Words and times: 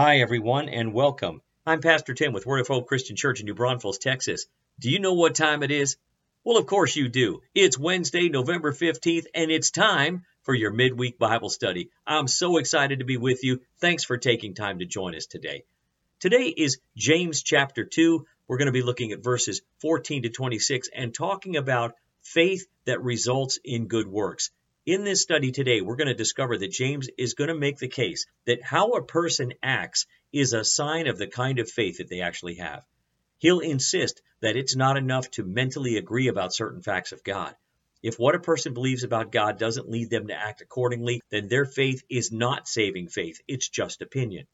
Hi, 0.00 0.20
everyone, 0.20 0.68
and 0.68 0.94
welcome. 0.94 1.42
I'm 1.66 1.80
Pastor 1.80 2.14
Tim 2.14 2.32
with 2.32 2.46
Word 2.46 2.60
of 2.60 2.68
Hope 2.68 2.86
Christian 2.86 3.16
Church 3.16 3.40
in 3.40 3.46
New 3.46 3.54
Braunfels, 3.54 3.98
Texas. 3.98 4.46
Do 4.78 4.92
you 4.92 5.00
know 5.00 5.14
what 5.14 5.34
time 5.34 5.64
it 5.64 5.72
is? 5.72 5.96
Well, 6.44 6.56
of 6.56 6.66
course 6.66 6.94
you 6.94 7.08
do. 7.08 7.42
It's 7.52 7.76
Wednesday, 7.76 8.28
November 8.28 8.72
15th, 8.72 9.24
and 9.34 9.50
it's 9.50 9.72
time 9.72 10.24
for 10.44 10.54
your 10.54 10.70
midweek 10.70 11.18
Bible 11.18 11.48
study. 11.48 11.90
I'm 12.06 12.28
so 12.28 12.58
excited 12.58 13.00
to 13.00 13.04
be 13.04 13.16
with 13.16 13.42
you. 13.42 13.60
Thanks 13.80 14.04
for 14.04 14.16
taking 14.16 14.54
time 14.54 14.78
to 14.78 14.84
join 14.84 15.16
us 15.16 15.26
today. 15.26 15.64
Today 16.20 16.54
is 16.56 16.78
James 16.96 17.42
chapter 17.42 17.84
2. 17.84 18.24
We're 18.46 18.58
going 18.58 18.66
to 18.66 18.72
be 18.72 18.82
looking 18.82 19.10
at 19.10 19.24
verses 19.24 19.62
14 19.80 20.22
to 20.22 20.28
26 20.28 20.90
and 20.94 21.12
talking 21.12 21.56
about 21.56 21.96
faith 22.22 22.68
that 22.84 23.02
results 23.02 23.58
in 23.64 23.88
good 23.88 24.06
works. 24.06 24.52
In 24.88 25.04
this 25.04 25.20
study 25.20 25.52
today, 25.52 25.82
we're 25.82 25.96
going 25.96 26.08
to 26.08 26.14
discover 26.14 26.56
that 26.56 26.70
James 26.70 27.10
is 27.18 27.34
going 27.34 27.48
to 27.48 27.54
make 27.54 27.76
the 27.76 27.88
case 27.88 28.24
that 28.46 28.62
how 28.62 28.92
a 28.92 29.04
person 29.04 29.52
acts 29.62 30.06
is 30.32 30.54
a 30.54 30.64
sign 30.64 31.08
of 31.08 31.18
the 31.18 31.26
kind 31.26 31.58
of 31.58 31.70
faith 31.70 31.98
that 31.98 32.08
they 32.08 32.22
actually 32.22 32.54
have. 32.54 32.86
He'll 33.36 33.60
insist 33.60 34.22
that 34.40 34.56
it's 34.56 34.76
not 34.76 34.96
enough 34.96 35.30
to 35.32 35.44
mentally 35.44 35.98
agree 35.98 36.28
about 36.28 36.54
certain 36.54 36.80
facts 36.80 37.12
of 37.12 37.22
God. 37.22 37.54
If 38.02 38.18
what 38.18 38.34
a 38.34 38.40
person 38.40 38.72
believes 38.72 39.04
about 39.04 39.30
God 39.30 39.58
doesn't 39.58 39.90
lead 39.90 40.08
them 40.08 40.28
to 40.28 40.34
act 40.34 40.62
accordingly, 40.62 41.20
then 41.28 41.48
their 41.48 41.66
faith 41.66 42.02
is 42.08 42.32
not 42.32 42.66
saving 42.66 43.08
faith, 43.08 43.42
it's 43.46 43.68
just 43.68 44.00
opinion. 44.00 44.46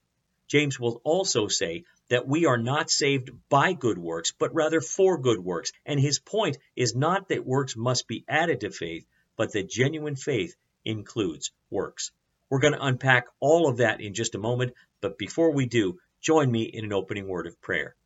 James 0.48 0.80
will 0.80 1.00
also 1.04 1.46
say 1.46 1.84
that 2.08 2.26
we 2.26 2.44
are 2.44 2.58
not 2.58 2.90
saved 2.90 3.30
by 3.48 3.72
good 3.72 3.98
works, 3.98 4.32
but 4.36 4.52
rather 4.52 4.80
for 4.80 5.16
good 5.16 5.38
works. 5.38 5.70
And 5.86 6.00
his 6.00 6.18
point 6.18 6.58
is 6.74 6.96
not 6.96 7.28
that 7.28 7.46
works 7.46 7.76
must 7.76 8.08
be 8.08 8.24
added 8.28 8.62
to 8.62 8.72
faith, 8.72 9.06
but 9.36 9.52
that 9.52 9.68
genuine 9.68 10.16
faith 10.16 10.54
includes 10.84 11.50
works. 11.70 12.10
We're 12.50 12.60
going 12.60 12.74
to 12.74 12.84
unpack 12.84 13.26
all 13.40 13.68
of 13.68 13.78
that 13.78 14.00
in 14.00 14.14
just 14.14 14.34
a 14.34 14.38
moment, 14.38 14.74
but 15.00 15.18
before 15.18 15.52
we 15.52 15.66
do, 15.66 15.98
join 16.20 16.50
me 16.50 16.62
in 16.62 16.84
an 16.84 16.92
opening 16.92 17.26
word 17.26 17.46
of 17.46 17.60
prayer. 17.60 17.96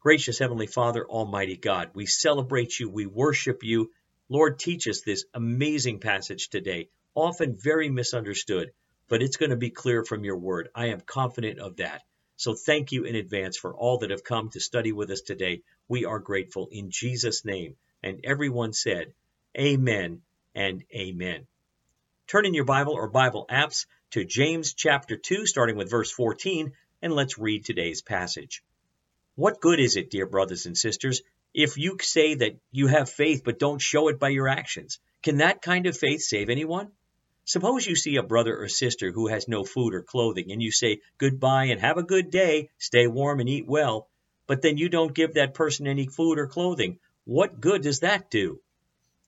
Gracious 0.00 0.38
Heavenly 0.38 0.66
Father, 0.66 1.06
Almighty 1.08 1.56
God, 1.56 1.90
we 1.94 2.06
celebrate 2.06 2.78
you, 2.78 2.88
we 2.90 3.06
worship 3.06 3.62
you. 3.62 3.90
Lord, 4.28 4.58
teach 4.58 4.86
us 4.88 5.00
this 5.00 5.24
amazing 5.34 6.00
passage 6.00 6.48
today, 6.48 6.90
often 7.14 7.56
very 7.56 7.88
misunderstood, 7.88 8.72
but 9.08 9.22
it's 9.22 9.36
going 9.36 9.50
to 9.50 9.56
be 9.56 9.70
clear 9.70 10.04
from 10.04 10.24
your 10.24 10.36
word. 10.36 10.68
I 10.74 10.88
am 10.88 11.00
confident 11.00 11.60
of 11.60 11.76
that. 11.76 12.02
So 12.36 12.54
thank 12.54 12.92
you 12.92 13.04
in 13.04 13.14
advance 13.14 13.56
for 13.56 13.74
all 13.74 13.98
that 13.98 14.10
have 14.10 14.22
come 14.22 14.50
to 14.50 14.60
study 14.60 14.92
with 14.92 15.10
us 15.10 15.22
today. 15.22 15.62
We 15.88 16.04
are 16.04 16.18
grateful 16.18 16.68
in 16.70 16.90
Jesus' 16.90 17.44
name. 17.44 17.76
And 18.02 18.20
everyone 18.24 18.72
said, 18.74 19.14
Amen 19.58 20.20
and 20.56 20.82
amen. 20.92 21.46
Turn 22.26 22.46
in 22.46 22.54
your 22.54 22.64
Bible 22.64 22.94
or 22.94 23.08
Bible 23.08 23.46
apps 23.48 23.86
to 24.10 24.24
James 24.24 24.74
chapter 24.74 25.16
2, 25.16 25.46
starting 25.46 25.76
with 25.76 25.90
verse 25.90 26.10
14, 26.10 26.72
and 27.02 27.12
let's 27.12 27.38
read 27.38 27.64
today's 27.64 28.02
passage. 28.02 28.64
What 29.36 29.60
good 29.60 29.78
is 29.78 29.96
it, 29.96 30.10
dear 30.10 30.26
brothers 30.26 30.64
and 30.66 30.76
sisters, 30.76 31.22
if 31.52 31.76
you 31.76 31.98
say 32.00 32.34
that 32.36 32.56
you 32.72 32.86
have 32.86 33.10
faith 33.10 33.42
but 33.44 33.58
don't 33.58 33.80
show 33.80 34.08
it 34.08 34.18
by 34.18 34.30
your 34.30 34.48
actions? 34.48 34.98
Can 35.22 35.36
that 35.36 35.62
kind 35.62 35.86
of 35.86 35.96
faith 35.96 36.22
save 36.22 36.48
anyone? 36.48 36.90
Suppose 37.44 37.86
you 37.86 37.94
see 37.94 38.16
a 38.16 38.22
brother 38.22 38.56
or 38.56 38.68
sister 38.68 39.12
who 39.12 39.28
has 39.28 39.46
no 39.46 39.62
food 39.62 39.94
or 39.94 40.02
clothing, 40.02 40.50
and 40.50 40.62
you 40.62 40.72
say, 40.72 41.00
Goodbye 41.18 41.66
and 41.66 41.80
have 41.80 41.98
a 41.98 42.02
good 42.02 42.30
day, 42.30 42.70
stay 42.78 43.06
warm 43.06 43.40
and 43.40 43.48
eat 43.48 43.66
well, 43.66 44.08
but 44.46 44.62
then 44.62 44.78
you 44.78 44.88
don't 44.88 45.14
give 45.14 45.34
that 45.34 45.54
person 45.54 45.86
any 45.86 46.06
food 46.06 46.38
or 46.38 46.46
clothing. 46.46 46.98
What 47.24 47.60
good 47.60 47.82
does 47.82 48.00
that 48.00 48.30
do? 48.30 48.60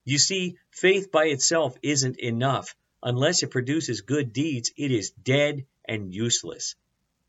You 0.08 0.16
see, 0.16 0.56
faith 0.70 1.12
by 1.12 1.26
itself 1.26 1.76
isn't 1.82 2.18
enough. 2.18 2.74
Unless 3.02 3.42
it 3.42 3.50
produces 3.50 4.00
good 4.00 4.32
deeds, 4.32 4.72
it 4.74 4.90
is 4.90 5.10
dead 5.10 5.66
and 5.84 6.14
useless. 6.14 6.76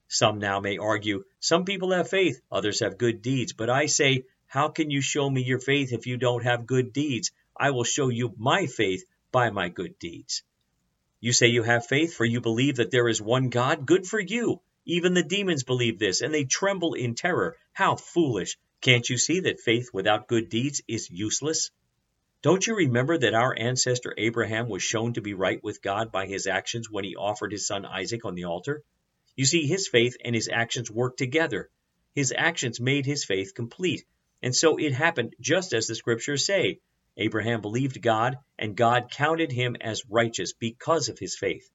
Some 0.08 0.40
now 0.40 0.62
may 0.62 0.78
argue, 0.78 1.26
some 1.42 1.66
people 1.66 1.92
have 1.92 2.10
faith, 2.10 2.40
others 2.50 2.80
have 2.80 2.98
good 2.98 3.22
deeds. 3.22 3.52
But 3.52 3.70
I 3.70 3.88
say, 3.88 4.24
how 4.48 4.70
can 4.70 4.92
you 4.92 5.02
show 5.02 5.30
me 5.30 5.44
your 5.44 5.60
faith 5.60 5.92
if 5.92 6.08
you 6.08 6.16
don't 6.16 6.46
have 6.46 6.66
good 6.66 6.94
deeds? 6.94 7.32
I 7.54 7.72
will 7.72 7.84
show 7.84 8.08
you 8.08 8.34
my 8.38 8.66
faith 8.66 9.04
by 9.30 9.50
my 9.50 9.68
good 9.68 10.00
deeds. 10.00 10.44
You 11.20 11.34
say 11.34 11.48
you 11.48 11.64
have 11.64 11.86
faith, 11.86 12.14
for 12.14 12.24
you 12.24 12.40
believe 12.40 12.78
that 12.78 12.92
there 12.92 13.10
is 13.10 13.22
one 13.22 13.50
God? 13.50 13.86
Good 13.86 14.08
for 14.08 14.22
you. 14.22 14.62
Even 14.86 15.16
the 15.16 15.24
demons 15.24 15.64
believe 15.64 16.00
this, 16.00 16.22
and 16.22 16.34
they 16.34 16.46
tremble 16.46 16.94
in 16.94 17.14
terror. 17.14 17.58
How 17.74 17.98
foolish! 17.98 18.58
Can't 18.80 19.10
you 19.10 19.18
see 19.18 19.42
that 19.42 19.60
faith 19.60 19.90
without 19.92 20.30
good 20.30 20.48
deeds 20.48 20.82
is 20.88 21.10
useless? 21.10 21.72
Don't 22.42 22.66
you 22.66 22.74
remember 22.74 23.18
that 23.18 23.34
our 23.34 23.54
ancestor 23.58 24.14
Abraham 24.18 24.70
was 24.70 24.82
shown 24.82 25.12
to 25.14 25.22
be 25.22 25.34
right 25.34 25.62
with 25.62 25.82
God 25.82 26.10
by 26.10 26.26
his 26.26 26.48
actions 26.48 26.90
when 26.90 27.04
he 27.04 27.18
offered 27.18 27.52
his 27.52 27.68
son 27.68 27.86
Isaac 27.86 28.24
on 28.24 28.34
the 28.34 28.46
altar? 28.46 28.82
You 29.36 29.44
see, 29.44 29.68
his 29.68 29.90
faith 29.90 30.16
and 30.24 30.34
his 30.34 30.48
actions 30.48 30.90
worked 30.90 31.18
together. 31.18 31.70
His 32.16 32.34
actions 32.34 32.80
made 32.80 33.06
his 33.06 33.26
faith 33.26 33.54
complete. 33.54 34.06
And 34.42 34.56
so 34.56 34.78
it 34.78 34.94
happened 34.94 35.36
just 35.42 35.74
as 35.74 35.88
the 35.88 35.96
scriptures 35.96 36.46
say. 36.46 36.80
Abraham 37.18 37.60
believed 37.60 38.02
God, 38.02 38.38
and 38.58 38.74
God 38.74 39.12
counted 39.12 39.52
him 39.52 39.76
as 39.82 40.10
righteous 40.10 40.54
because 40.54 41.10
of 41.10 41.20
his 41.20 41.38
faith. 41.38 41.70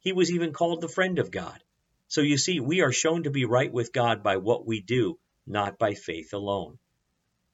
He 0.00 0.12
was 0.12 0.32
even 0.32 0.52
called 0.52 0.80
the 0.80 0.88
friend 0.88 1.20
of 1.20 1.30
God. 1.30 1.62
So 2.08 2.22
you 2.22 2.38
see, 2.38 2.58
we 2.58 2.80
are 2.80 2.90
shown 2.90 3.22
to 3.22 3.30
be 3.30 3.44
right 3.44 3.72
with 3.72 3.92
God 3.92 4.24
by 4.24 4.38
what 4.38 4.66
we 4.66 4.80
do, 4.80 5.20
not 5.46 5.78
by 5.78 5.94
faith 5.94 6.32
alone. 6.32 6.80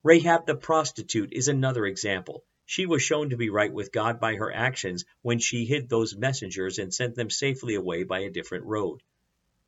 Rahab 0.03 0.47
the 0.47 0.57
prostitute 0.57 1.35
is 1.35 1.49
another 1.49 1.85
example. 1.85 2.43
She 2.67 2.87
was 2.87 3.03
shown 3.03 3.31
to 3.31 3.37
be 3.37 3.51
right 3.51 3.73
with 3.73 3.93
God 3.93 4.21
by 4.21 4.37
her 4.37 4.53
actions 4.53 5.05
when 5.23 5.39
she 5.39 5.67
hid 5.67 5.89
those 5.89 6.17
messengers 6.17 6.79
and 6.79 6.93
sent 6.93 7.15
them 7.15 7.31
safely 7.31 7.75
away 7.75 8.05
by 8.05 8.21
a 8.21 8.31
different 8.31 8.65
road. 8.65 9.03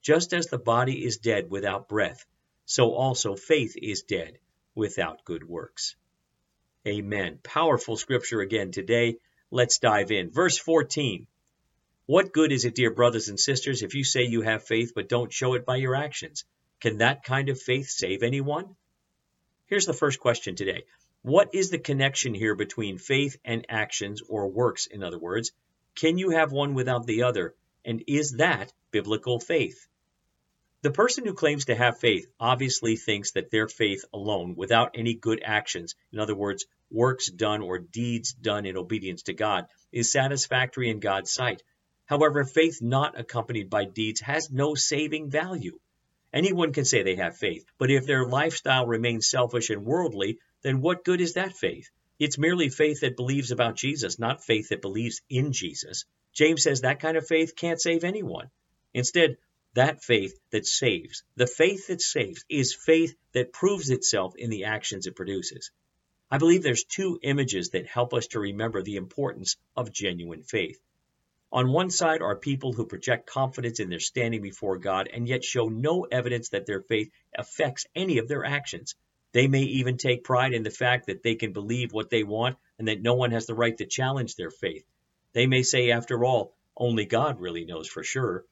Just 0.03 0.33
as 0.33 0.47
the 0.47 0.59
body 0.59 1.05
is 1.05 1.19
dead 1.19 1.51
without 1.51 1.89
breath, 1.89 2.25
so 2.65 2.93
also 2.93 3.37
faith 3.37 3.77
is 3.77 4.03
dead 4.03 4.39
without 4.75 5.25
good 5.25 5.47
works. 5.47 5.97
Amen. 6.87 7.39
Powerful 7.43 7.97
scripture 7.97 8.41
again 8.41 8.71
today. 8.71 9.19
Let's 9.51 9.79
dive 9.79 10.11
in. 10.11 10.31
Verse 10.31 10.57
14. 10.59 11.27
What 12.07 12.33
good 12.33 12.53
is 12.53 12.65
it, 12.65 12.77
dear 12.77 12.93
brothers 12.93 13.29
and 13.29 13.39
sisters, 13.39 13.83
if 13.83 13.95
you 13.95 14.05
say 14.05 14.23
you 14.23 14.43
have 14.43 14.63
faith 14.63 14.93
but 14.95 15.09
don't 15.09 15.33
show 15.33 15.55
it 15.55 15.67
by 15.67 15.77
your 15.77 15.97
actions? 15.97 16.45
Can 16.81 16.99
that 16.99 17.25
kind 17.25 17.49
of 17.49 17.61
faith 17.61 17.89
save 17.89 18.23
anyone? 18.23 18.77
Here's 19.67 19.87
the 19.87 19.93
first 19.93 20.21
question 20.21 20.55
today 20.55 20.85
what 21.27 21.57
is 21.57 21.71
the 21.71 21.79
connection 21.79 22.35
here 22.35 22.55
between 22.55 22.99
faith 22.99 23.37
and 23.45 23.67
actions, 23.69 24.23
or 24.29 24.47
works, 24.47 24.87
in 24.87 25.03
other 25.03 25.19
words? 25.19 25.51
Can 25.97 26.19
you 26.19 26.31
have 26.31 26.53
one 26.53 26.73
without 26.73 27.05
the 27.05 27.25
other? 27.25 27.57
And 27.85 28.05
is 28.07 28.37
that 28.39 28.73
biblical 28.93 29.41
faith? 29.41 29.89
The 30.83 30.93
person 30.93 31.27
who 31.27 31.35
claims 31.35 31.65
to 31.65 31.75
have 31.75 31.99
faith 31.99 32.29
obviously 32.39 32.95
thinks 32.95 33.33
that 33.33 33.51
their 33.51 33.67
faith 33.67 34.05
alone, 34.15 34.55
without 34.55 34.93
any 34.95 35.15
good 35.15 35.43
actions, 35.45 35.97
in 36.13 36.21
other 36.21 36.37
words, 36.37 36.65
works 36.93 37.29
done 37.29 37.61
or 37.61 37.81
deeds 37.81 38.33
done 38.33 38.65
in 38.65 38.77
obedience 38.77 39.25
to 39.25 39.35
God, 39.35 39.67
is 39.91 40.13
satisfactory 40.13 40.91
in 40.91 41.01
God's 41.01 41.33
sight. 41.33 41.61
However, 42.05 42.45
faith 42.45 42.81
not 42.81 43.19
accompanied 43.19 43.69
by 43.69 43.87
deeds 43.87 44.21
has 44.21 44.53
no 44.53 44.77
saving 44.77 45.29
value. 45.29 45.77
Anyone 46.33 46.73
can 46.73 46.85
say 46.85 47.03
they 47.03 47.17
have 47.17 47.37
faith, 47.37 47.65
but 47.79 47.91
if 47.91 48.07
their 48.07 48.29
lifestyle 48.29 48.87
remains 48.87 49.29
selfish 49.29 49.71
and 49.71 49.85
worldly, 49.85 50.39
then 50.63 50.81
what 50.81 51.05
good 51.05 51.21
is 51.21 51.35
that 51.35 51.57
faith? 51.57 51.91
It's 52.19 52.39
merely 52.39 52.69
faith 52.69 53.01
that 53.01 53.17
believes 53.17 53.51
about 53.51 53.77
Jesus, 53.77 54.19
not 54.19 54.45
faith 54.45 54.71
that 54.71 54.83
believes 54.83 55.21
in 55.29 55.53
Jesus. 55.53 56.05
James 56.33 56.63
says 56.63 56.81
that 56.81 57.01
kind 57.01 57.17
of 57.17 57.27
faith 57.27 57.57
can't 57.57 57.81
save 57.81 58.05
anyone. 58.05 58.51
Instead, 58.95 59.37
that 59.75 60.03
faith 60.03 60.39
that 60.51 60.67
saves, 60.67 61.23
the 61.37 61.47
faith 61.47 61.89
that 61.89 62.01
saves, 62.01 62.45
is 62.49 62.75
faith 62.75 63.15
that 63.33 63.53
proves 63.53 63.91
itself 63.91 64.35
in 64.37 64.49
the 64.49 64.65
actions 64.65 65.07
it 65.07 65.17
produces. 65.17 65.71
I 66.31 66.39
believe 66.39 66.63
there's 66.63 66.85
two 66.85 67.21
images 67.23 67.71
that 67.71 67.87
help 67.87 68.15
us 68.15 68.29
to 68.29 68.41
remember 68.41 68.83
the 68.83 68.97
importance 68.97 69.57
of 69.77 69.93
genuine 69.93 70.43
faith. 70.43 70.81
On 71.53 71.71
one 71.71 71.91
side 71.91 72.23
are 72.23 72.37
people 72.37 72.73
who 72.73 72.87
project 72.87 73.29
confidence 73.29 73.79
in 73.79 73.89
their 73.89 74.01
standing 74.01 74.43
before 74.43 74.79
God 74.79 75.09
and 75.13 75.29
yet 75.29 75.45
show 75.45 75.69
no 75.69 76.03
evidence 76.05 76.49
that 76.49 76.67
their 76.67 76.81
faith 76.81 77.11
affects 77.37 77.87
any 77.95 78.19
of 78.19 78.29
their 78.29 78.45
actions. 78.45 78.95
They 79.33 79.49
may 79.49 79.63
even 79.63 79.97
take 79.97 80.25
pride 80.25 80.55
in 80.55 80.63
the 80.63 80.71
fact 80.71 81.07
that 81.07 81.23
they 81.23 81.35
can 81.35 81.53
believe 81.53 81.93
what 81.93 82.11
they 82.11 82.23
want 82.23 82.57
and 82.79 82.89
that 82.89 83.03
no 83.03 83.15
one 83.15 83.33
has 83.33 83.47
the 83.47 83.55
right 83.55 83.77
to 83.79 83.87
challenge 83.87 84.35
their 84.35 84.51
faith. 84.51 84.87
They 85.33 85.47
may 85.47 85.63
say, 85.63 85.91
after 85.91 86.25
all, 86.25 86.57
only 86.77 87.05
God 87.05 87.41
really 87.41 87.65
knows 87.65 87.89
for 87.89 88.03
sure. 88.03 88.45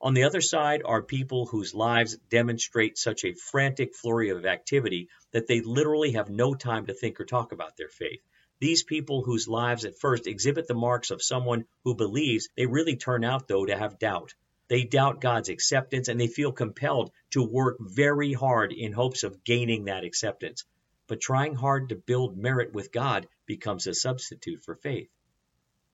On 0.00 0.14
the 0.14 0.22
other 0.22 0.40
side 0.40 0.82
are 0.84 1.02
people 1.02 1.46
whose 1.46 1.74
lives 1.74 2.16
demonstrate 2.30 2.96
such 2.96 3.24
a 3.24 3.34
frantic 3.34 3.94
flurry 3.94 4.30
of 4.30 4.46
activity 4.46 5.08
that 5.32 5.48
they 5.48 5.60
literally 5.60 6.12
have 6.12 6.30
no 6.30 6.54
time 6.54 6.86
to 6.86 6.94
think 6.94 7.20
or 7.20 7.24
talk 7.24 7.52
about 7.52 7.76
their 7.76 7.88
faith. 7.88 8.22
These 8.60 8.84
people 8.84 9.22
whose 9.22 9.48
lives 9.48 9.84
at 9.84 9.98
first 9.98 10.26
exhibit 10.26 10.68
the 10.68 10.74
marks 10.74 11.10
of 11.10 11.22
someone 11.22 11.64
who 11.84 11.94
believes, 11.94 12.48
they 12.56 12.66
really 12.66 12.96
turn 12.96 13.24
out, 13.24 13.48
though, 13.48 13.66
to 13.66 13.76
have 13.76 13.98
doubt. 13.98 14.34
They 14.68 14.84
doubt 14.84 15.22
God's 15.22 15.48
acceptance 15.48 16.08
and 16.08 16.20
they 16.20 16.26
feel 16.26 16.52
compelled 16.52 17.10
to 17.30 17.42
work 17.42 17.78
very 17.80 18.34
hard 18.34 18.72
in 18.72 18.92
hopes 18.92 19.22
of 19.22 19.42
gaining 19.42 19.86
that 19.86 20.04
acceptance. 20.04 20.64
But 21.06 21.22
trying 21.22 21.54
hard 21.54 21.88
to 21.88 21.96
build 21.96 22.36
merit 22.36 22.74
with 22.74 22.92
God 22.92 23.28
becomes 23.46 23.86
a 23.86 23.94
substitute 23.94 24.62
for 24.62 24.76
faith. 24.76 25.08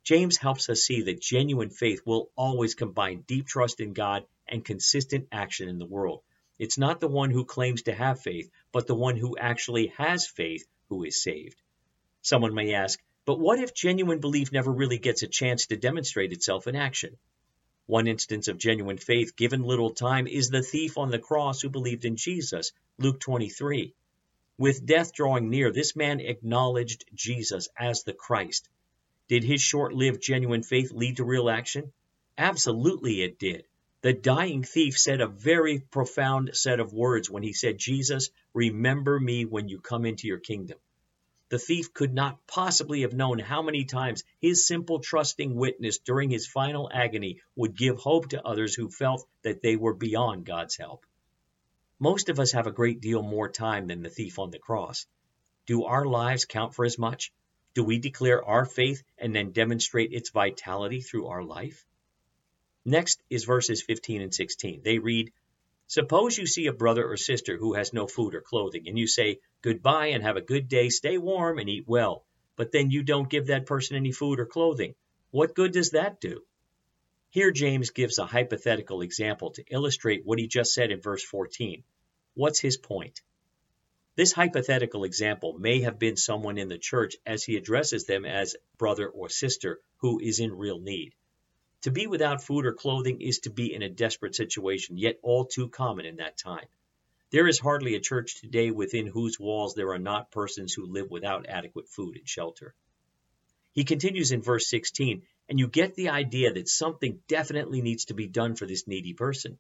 James 0.03 0.37
helps 0.37 0.69
us 0.69 0.83
see 0.83 1.03
that 1.03 1.21
genuine 1.21 1.71
faith 1.71 2.03
will 2.05 2.31
always 2.37 2.75
combine 2.75 3.23
deep 3.23 3.47
trust 3.47 3.81
in 3.81 3.93
God 3.93 4.27
and 4.49 4.65
consistent 4.65 5.29
action 5.31 5.69
in 5.69 5.79
the 5.79 5.87
world. 5.87 6.23
It's 6.59 6.77
not 6.77 7.01
the 7.01 7.09
one 7.09 7.31
who 7.31 7.45
claims 7.45 7.83
to 7.83 7.95
have 7.95 8.21
faith, 8.21 8.51
but 8.73 8.87
the 8.87 8.95
one 8.95 9.17
who 9.17 9.39
actually 9.39 9.89
has 9.97 10.27
faith 10.27 10.67
who 10.89 11.05
is 11.05 11.23
saved. 11.23 11.61
Someone 12.23 12.55
may 12.55 12.75
ask, 12.75 13.01
but 13.25 13.39
what 13.39 13.61
if 13.61 13.73
genuine 13.73 14.21
belief 14.21 14.53
never 14.53 14.73
really 14.73 14.99
gets 14.99 15.23
a 15.23 15.29
chance 15.29 15.67
to 15.67 15.77
demonstrate 15.77 16.33
itself 16.33 16.67
in 16.67 16.77
action? 16.77 17.17
One 17.87 18.07
instance 18.07 18.49
of 18.49 18.57
genuine 18.57 18.97
faith 18.97 19.37
given 19.37 19.63
little 19.63 19.91
time 19.91 20.27
is 20.27 20.49
the 20.49 20.63
thief 20.63 20.97
on 20.97 21.11
the 21.11 21.19
cross 21.19 21.61
who 21.61 21.69
believed 21.69 22.07
in 22.07 22.17
Jesus, 22.17 22.73
Luke 22.97 23.21
23. 23.21 23.95
With 24.57 24.87
death 24.87 25.13
drawing 25.13 25.51
near, 25.51 25.71
this 25.71 25.95
man 25.95 26.21
acknowledged 26.21 27.05
Jesus 27.15 27.69
as 27.79 28.03
the 28.03 28.15
Christ. 28.15 28.71
Did 29.29 29.45
his 29.45 29.61
short 29.61 29.93
lived 29.93 30.23
genuine 30.23 30.63
faith 30.63 30.93
lead 30.93 31.19
to 31.19 31.25
real 31.25 31.51
action? 31.51 31.93
Absolutely 32.39 33.23
it 33.23 33.39
did. 33.39 33.67
The 34.01 34.13
dying 34.13 34.63
thief 34.63 34.99
said 34.99 35.21
a 35.21 35.27
very 35.27 35.81
profound 35.81 36.57
set 36.57 36.81
of 36.81 36.93
words 36.93 37.29
when 37.29 37.43
he 37.43 37.53
said, 37.53 37.79
Jesus, 37.79 38.31
remember 38.53 39.21
me 39.21 39.45
when 39.45 39.69
you 39.69 39.81
come 39.81 40.07
into 40.07 40.27
your 40.27 40.39
kingdom. 40.39 40.79
The 41.55 41.61
thief 41.61 41.95
could 41.95 42.13
not 42.13 42.45
possibly 42.49 43.03
have 43.03 43.13
known 43.13 43.39
how 43.39 43.63
many 43.63 43.85
times 43.85 44.25
his 44.41 44.67
simple 44.67 44.99
trusting 44.99 45.55
witness 45.55 45.99
during 45.99 46.29
his 46.29 46.49
final 46.49 46.91
agony 46.93 47.43
would 47.55 47.77
give 47.77 47.97
hope 47.99 48.31
to 48.31 48.45
others 48.45 48.75
who 48.75 48.91
felt 48.91 49.25
that 49.43 49.63
they 49.63 49.77
were 49.77 49.95
beyond 49.95 50.47
God's 50.47 50.77
help. 50.77 51.07
Most 52.01 52.29
of 52.29 52.41
us 52.41 52.51
have 52.51 52.67
a 52.67 52.73
great 52.73 53.01
deal 53.01 53.23
more 53.23 53.49
time 53.49 53.87
than 53.87 54.03
the 54.03 54.11
thief 54.11 54.41
on 54.41 54.51
the 54.51 54.59
cross. 54.59 55.07
Do 55.65 55.85
our 55.85 56.05
lives 56.05 56.45
count 56.45 56.75
for 56.75 56.85
as 56.85 56.99
much? 56.99 57.33
Do 57.75 57.85
we 57.85 58.01
declare 58.01 58.45
our 58.45 58.65
faith 58.65 59.05
and 59.17 59.33
then 59.33 59.53
demonstrate 59.53 60.13
its 60.13 60.31
vitality 60.31 61.03
through 61.03 61.29
our 61.29 61.45
life? 61.45 61.87
Next 62.85 63.23
is 63.31 63.45
verses 63.45 63.81
15 63.81 64.23
and 64.23 64.35
16. 64.35 64.83
They 64.83 64.99
read, 64.99 65.33
Suppose 65.87 66.39
you 66.39 66.47
see 66.47 66.67
a 66.67 66.73
brother 66.73 67.07
or 67.07 67.17
sister 67.17 67.57
who 67.57 67.75
has 67.75 67.93
no 67.93 68.07
food 68.07 68.35
or 68.35 68.41
clothing, 68.41 68.89
and 68.89 68.99
you 68.99 69.07
say, 69.07 69.41
Goodbye 69.63 70.09
and 70.09 70.23
have 70.23 70.37
a 70.37 70.41
good 70.41 70.69
day, 70.69 70.89
stay 70.89 71.19
warm 71.19 71.59
and 71.59 71.69
eat 71.69 71.87
well, 71.87 72.25
but 72.57 72.73
then 72.73 72.91
you 72.91 73.03
don't 73.03 73.29
give 73.29 73.49
that 73.49 73.67
person 73.67 73.97
any 73.97 74.11
food 74.11 74.41
or 74.41 74.47
clothing. 74.47 74.95
What 75.31 75.55
good 75.55 75.73
does 75.73 75.91
that 75.91 76.21
do? 76.21 76.43
Here 77.31 77.51
James 77.51 77.91
gives 77.91 78.19
a 78.19 78.27
hypothetical 78.27 79.03
example 79.03 79.51
to 79.51 79.65
illustrate 79.69 80.25
what 80.25 80.39
he 80.39 80.47
just 80.47 80.73
said 80.73 80.91
in 80.91 81.01
verse 81.01 81.25
14. 81.25 81.85
What's 82.35 82.61
his 82.61 82.77
point? 82.77 83.21
This 84.17 84.33
hypothetical 84.33 85.05
example 85.05 85.59
may 85.59 85.81
have 85.81 85.99
been 85.99 86.17
someone 86.17 86.59
in 86.59 86.69
the 86.69 86.79
church 86.79 87.17
as 87.27 87.43
he 87.43 87.57
addresses 87.57 88.05
them 88.05 88.25
as 88.25 88.57
brother 88.79 89.09
or 89.09 89.29
sister 89.29 89.81
who 89.97 90.21
is 90.21 90.39
in 90.39 90.57
real 90.57 90.79
need. 90.79 91.15
To 91.85 91.91
be 91.91 92.07
without 92.07 92.43
food 92.43 92.65
or 92.65 92.73
clothing 92.73 93.21
is 93.21 93.41
to 93.41 93.51
be 93.51 93.75
in 93.75 93.83
a 93.83 93.91
desperate 93.91 94.35
situation, 94.35 94.97
yet 94.97 95.19
all 95.23 95.45
too 95.45 95.69
common 95.69 96.07
in 96.07 96.17
that 96.17 96.39
time. 96.39 96.65
There 97.31 97.47
is 97.47 97.59
hardly 97.59 97.95
a 97.95 98.01
church 98.01 98.41
today 98.41 98.71
within 98.71 99.07
whose 99.07 99.39
walls 99.39 99.75
there 99.75 99.93
are 99.93 99.99
not 99.99 100.31
persons 100.31 100.73
who 100.73 100.87
live 100.87 101.11
without 101.11 101.45
adequate 101.47 101.91
food 101.91 102.17
and 102.17 102.27
shelter. 102.27 102.75
He 103.73 103.85
continues 103.85 104.33
in 104.33 104.41
verse 104.41 104.67
16, 104.71 105.25
and 105.51 105.59
you 105.59 105.69
get 105.69 105.95
the 105.95 106.09
idea 106.09 106.55
that 106.55 106.71
something 106.71 107.21
definitely 107.29 107.83
needs 107.83 108.07
to 108.07 108.15
be 108.15 108.29
done 108.29 108.57
for 108.57 108.65
this 108.65 108.89
needy 108.89 109.13
person. 109.13 109.59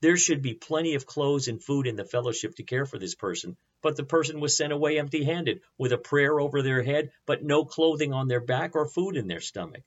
There 0.00 0.16
should 0.16 0.42
be 0.42 0.54
plenty 0.54 0.94
of 0.94 1.06
clothes 1.06 1.48
and 1.48 1.60
food 1.60 1.88
in 1.88 1.96
the 1.96 2.04
fellowship 2.04 2.54
to 2.54 2.62
care 2.62 2.86
for 2.86 3.00
this 3.00 3.16
person, 3.16 3.56
but 3.82 3.96
the 3.96 4.04
person 4.04 4.38
was 4.38 4.56
sent 4.56 4.72
away 4.72 5.00
empty 5.00 5.24
handed, 5.24 5.60
with 5.76 5.90
a 5.90 5.98
prayer 5.98 6.38
over 6.38 6.62
their 6.62 6.84
head, 6.84 7.10
but 7.26 7.42
no 7.42 7.64
clothing 7.64 8.12
on 8.12 8.28
their 8.28 8.40
back 8.40 8.76
or 8.76 8.86
food 8.86 9.16
in 9.16 9.26
their 9.26 9.40
stomach. 9.40 9.82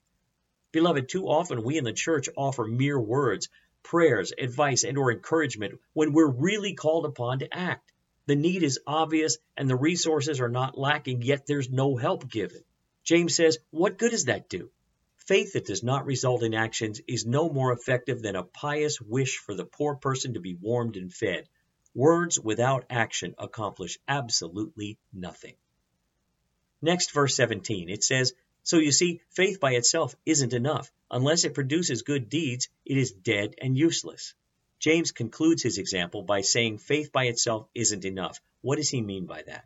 Beloved, 0.78 1.08
too 1.08 1.26
often 1.26 1.64
we 1.64 1.76
in 1.76 1.82
the 1.82 1.92
church 1.92 2.28
offer 2.36 2.64
mere 2.64 3.00
words, 3.00 3.48
prayers, 3.82 4.32
advice, 4.38 4.84
and 4.84 4.96
or 4.96 5.10
encouragement 5.10 5.80
when 5.92 6.12
we're 6.12 6.30
really 6.30 6.74
called 6.74 7.04
upon 7.04 7.40
to 7.40 7.52
act. 7.52 7.90
The 8.26 8.36
need 8.36 8.62
is 8.62 8.78
obvious 8.86 9.38
and 9.56 9.68
the 9.68 9.74
resources 9.74 10.40
are 10.40 10.48
not 10.48 10.78
lacking, 10.78 11.22
yet 11.22 11.48
there's 11.48 11.68
no 11.68 11.96
help 11.96 12.30
given. 12.30 12.62
James 13.02 13.34
says, 13.34 13.58
what 13.70 13.98
good 13.98 14.12
does 14.12 14.26
that 14.26 14.48
do? 14.48 14.70
Faith 15.16 15.54
that 15.54 15.66
does 15.66 15.82
not 15.82 16.06
result 16.06 16.44
in 16.44 16.54
actions 16.54 17.00
is 17.08 17.26
no 17.26 17.50
more 17.50 17.72
effective 17.72 18.22
than 18.22 18.36
a 18.36 18.44
pious 18.44 19.00
wish 19.00 19.38
for 19.38 19.56
the 19.56 19.66
poor 19.66 19.96
person 19.96 20.34
to 20.34 20.40
be 20.40 20.54
warmed 20.54 20.96
and 20.96 21.12
fed. 21.12 21.48
Words 21.92 22.38
without 22.38 22.84
action 22.88 23.34
accomplish 23.36 23.98
absolutely 24.06 24.96
nothing. 25.12 25.56
Next, 26.80 27.10
verse 27.10 27.34
17, 27.34 27.88
it 27.88 28.04
says, 28.04 28.32
so 28.68 28.76
you 28.76 28.92
see, 28.92 29.22
faith 29.30 29.60
by 29.60 29.72
itself 29.76 30.14
isn't 30.26 30.52
enough. 30.52 30.92
Unless 31.10 31.44
it 31.44 31.54
produces 31.54 32.02
good 32.02 32.28
deeds, 32.28 32.68
it 32.84 32.98
is 32.98 33.12
dead 33.12 33.54
and 33.62 33.78
useless. 33.78 34.34
James 34.78 35.10
concludes 35.10 35.62
his 35.62 35.78
example 35.78 36.22
by 36.22 36.42
saying 36.42 36.76
faith 36.76 37.10
by 37.10 37.28
itself 37.28 37.66
isn't 37.74 38.04
enough. 38.04 38.42
What 38.60 38.76
does 38.76 38.90
he 38.90 39.00
mean 39.00 39.24
by 39.24 39.40
that? 39.40 39.64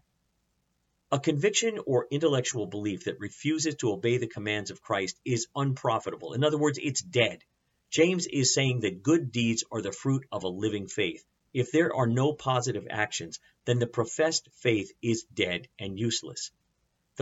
A 1.10 1.18
conviction 1.18 1.80
or 1.84 2.06
intellectual 2.12 2.66
belief 2.66 3.06
that 3.06 3.18
refuses 3.18 3.74
to 3.74 3.90
obey 3.90 4.18
the 4.18 4.28
commands 4.28 4.70
of 4.70 4.82
Christ 4.82 5.18
is 5.24 5.48
unprofitable. 5.56 6.34
In 6.34 6.44
other 6.44 6.56
words, 6.56 6.78
it's 6.80 7.02
dead. 7.02 7.42
James 7.90 8.28
is 8.28 8.54
saying 8.54 8.82
that 8.82 9.02
good 9.02 9.32
deeds 9.32 9.64
are 9.72 9.82
the 9.82 9.90
fruit 9.90 10.24
of 10.30 10.44
a 10.44 10.48
living 10.48 10.86
faith. 10.86 11.24
If 11.52 11.72
there 11.72 11.92
are 11.92 12.06
no 12.06 12.34
positive 12.34 12.86
actions, 12.88 13.40
then 13.64 13.80
the 13.80 13.88
professed 13.88 14.48
faith 14.60 14.92
is 15.02 15.24
dead 15.24 15.66
and 15.76 15.98
useless. 15.98 16.52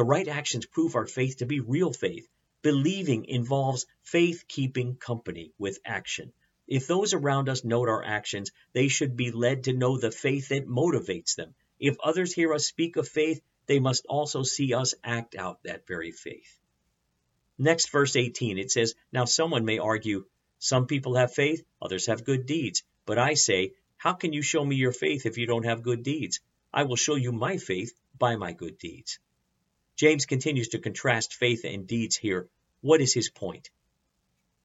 The 0.00 0.04
right 0.06 0.28
actions 0.28 0.64
prove 0.64 0.96
our 0.96 1.06
faith 1.06 1.36
to 1.36 1.44
be 1.44 1.60
real 1.60 1.92
faith. 1.92 2.26
Believing 2.62 3.26
involves 3.26 3.84
faith 4.02 4.48
keeping 4.48 4.96
company 4.96 5.52
with 5.58 5.78
action. 5.84 6.32
If 6.66 6.86
those 6.86 7.12
around 7.12 7.50
us 7.50 7.64
note 7.64 7.90
our 7.90 8.02
actions, 8.02 8.50
they 8.72 8.88
should 8.88 9.14
be 9.14 9.30
led 9.30 9.64
to 9.64 9.74
know 9.74 9.98
the 9.98 10.10
faith 10.10 10.48
that 10.48 10.66
motivates 10.66 11.34
them. 11.34 11.54
If 11.78 11.98
others 12.02 12.32
hear 12.32 12.54
us 12.54 12.66
speak 12.66 12.96
of 12.96 13.08
faith, 13.08 13.42
they 13.66 13.78
must 13.78 14.06
also 14.06 14.42
see 14.42 14.72
us 14.72 14.94
act 15.04 15.34
out 15.34 15.62
that 15.64 15.86
very 15.86 16.12
faith. 16.12 16.58
Next, 17.58 17.90
verse 17.90 18.16
18, 18.16 18.56
it 18.56 18.70
says, 18.70 18.94
Now 19.12 19.26
someone 19.26 19.66
may 19.66 19.80
argue, 19.80 20.24
Some 20.60 20.86
people 20.86 21.16
have 21.16 21.34
faith, 21.34 21.62
others 21.82 22.06
have 22.06 22.24
good 22.24 22.46
deeds. 22.46 22.84
But 23.04 23.18
I 23.18 23.34
say, 23.34 23.74
How 23.98 24.14
can 24.14 24.32
you 24.32 24.40
show 24.40 24.64
me 24.64 24.76
your 24.76 24.92
faith 24.92 25.26
if 25.26 25.36
you 25.36 25.44
don't 25.44 25.66
have 25.66 25.82
good 25.82 26.02
deeds? 26.02 26.40
I 26.72 26.84
will 26.84 26.96
show 26.96 27.16
you 27.16 27.32
my 27.32 27.58
faith 27.58 27.92
by 28.18 28.36
my 28.36 28.54
good 28.54 28.78
deeds. 28.78 29.18
James 30.00 30.24
continues 30.24 30.68
to 30.68 30.78
contrast 30.78 31.34
faith 31.34 31.64
and 31.64 31.86
deeds 31.86 32.16
here. 32.16 32.48
What 32.80 33.02
is 33.02 33.12
his 33.12 33.28
point? 33.28 33.68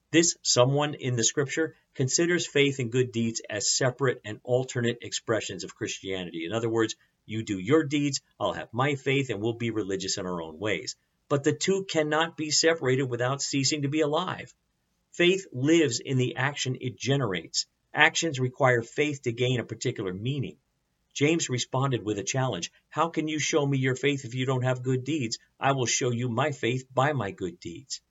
This 0.09 0.37
someone 0.43 0.93
in 0.93 1.17
the 1.17 1.25
scripture 1.25 1.75
considers 1.93 2.47
faith 2.47 2.79
and 2.79 2.89
good 2.89 3.11
deeds 3.11 3.41
as 3.49 3.69
separate 3.69 4.21
and 4.23 4.39
alternate 4.45 4.99
expressions 5.01 5.65
of 5.65 5.75
Christianity. 5.75 6.45
In 6.45 6.53
other 6.53 6.69
words, 6.69 6.95
you 7.25 7.43
do 7.43 7.59
your 7.59 7.83
deeds, 7.83 8.21
I'll 8.39 8.53
have 8.53 8.69
my 8.71 8.95
faith, 8.95 9.29
and 9.29 9.41
we'll 9.41 9.57
be 9.57 9.71
religious 9.71 10.17
in 10.17 10.25
our 10.25 10.41
own 10.41 10.57
ways. 10.57 10.95
But 11.27 11.43
the 11.43 11.51
two 11.51 11.83
cannot 11.83 12.37
be 12.37 12.49
separated 12.49 13.03
without 13.03 13.41
ceasing 13.41 13.81
to 13.81 13.89
be 13.89 13.99
alive. 13.99 14.53
Faith 15.11 15.47
lives 15.51 15.99
in 15.99 16.17
the 16.17 16.37
action 16.37 16.77
it 16.79 16.97
generates. 16.97 17.65
Actions 17.93 18.39
require 18.39 18.83
faith 18.83 19.23
to 19.23 19.33
gain 19.33 19.59
a 19.59 19.65
particular 19.65 20.13
meaning. 20.13 20.55
James 21.15 21.47
responded 21.47 22.03
with 22.03 22.19
a 22.19 22.23
challenge 22.23 22.73
How 22.89 23.07
can 23.07 23.29
you 23.29 23.39
show 23.39 23.65
me 23.65 23.77
your 23.77 23.95
faith 23.95 24.25
if 24.25 24.35
you 24.35 24.45
don't 24.45 24.65
have 24.65 24.83
good 24.83 25.05
deeds? 25.05 25.39
I 25.57 25.71
will 25.71 25.85
show 25.85 26.11
you 26.11 26.27
my 26.27 26.51
faith 26.51 26.93
by 26.93 27.13
my 27.13 27.31
good 27.31 27.57
deeds. 27.61 28.01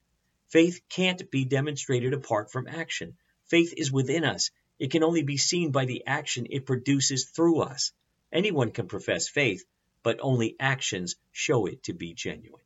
Faith 0.49 0.81
can't 0.89 1.31
be 1.31 1.45
demonstrated 1.45 2.15
apart 2.15 2.51
from 2.51 2.67
action. 2.67 3.19
Faith 3.45 3.75
is 3.77 3.93
within 3.93 4.25
us. 4.25 4.51
It 4.79 4.91
can 4.91 5.05
only 5.05 5.23
be 5.23 5.37
seen 5.37 5.71
by 5.71 5.85
the 5.85 6.03
action 6.07 6.47
it 6.49 6.65
produces 6.65 7.27
through 7.27 7.61
us. 7.61 7.93
Anyone 8.33 8.71
can 8.71 8.89
profess 8.89 9.29
faith, 9.29 9.67
but 10.03 10.19
only 10.23 10.57
actions 10.59 11.17
show 11.31 11.67
it 11.67 11.83
to 11.83 11.93
be 11.93 12.15
genuine. 12.15 12.65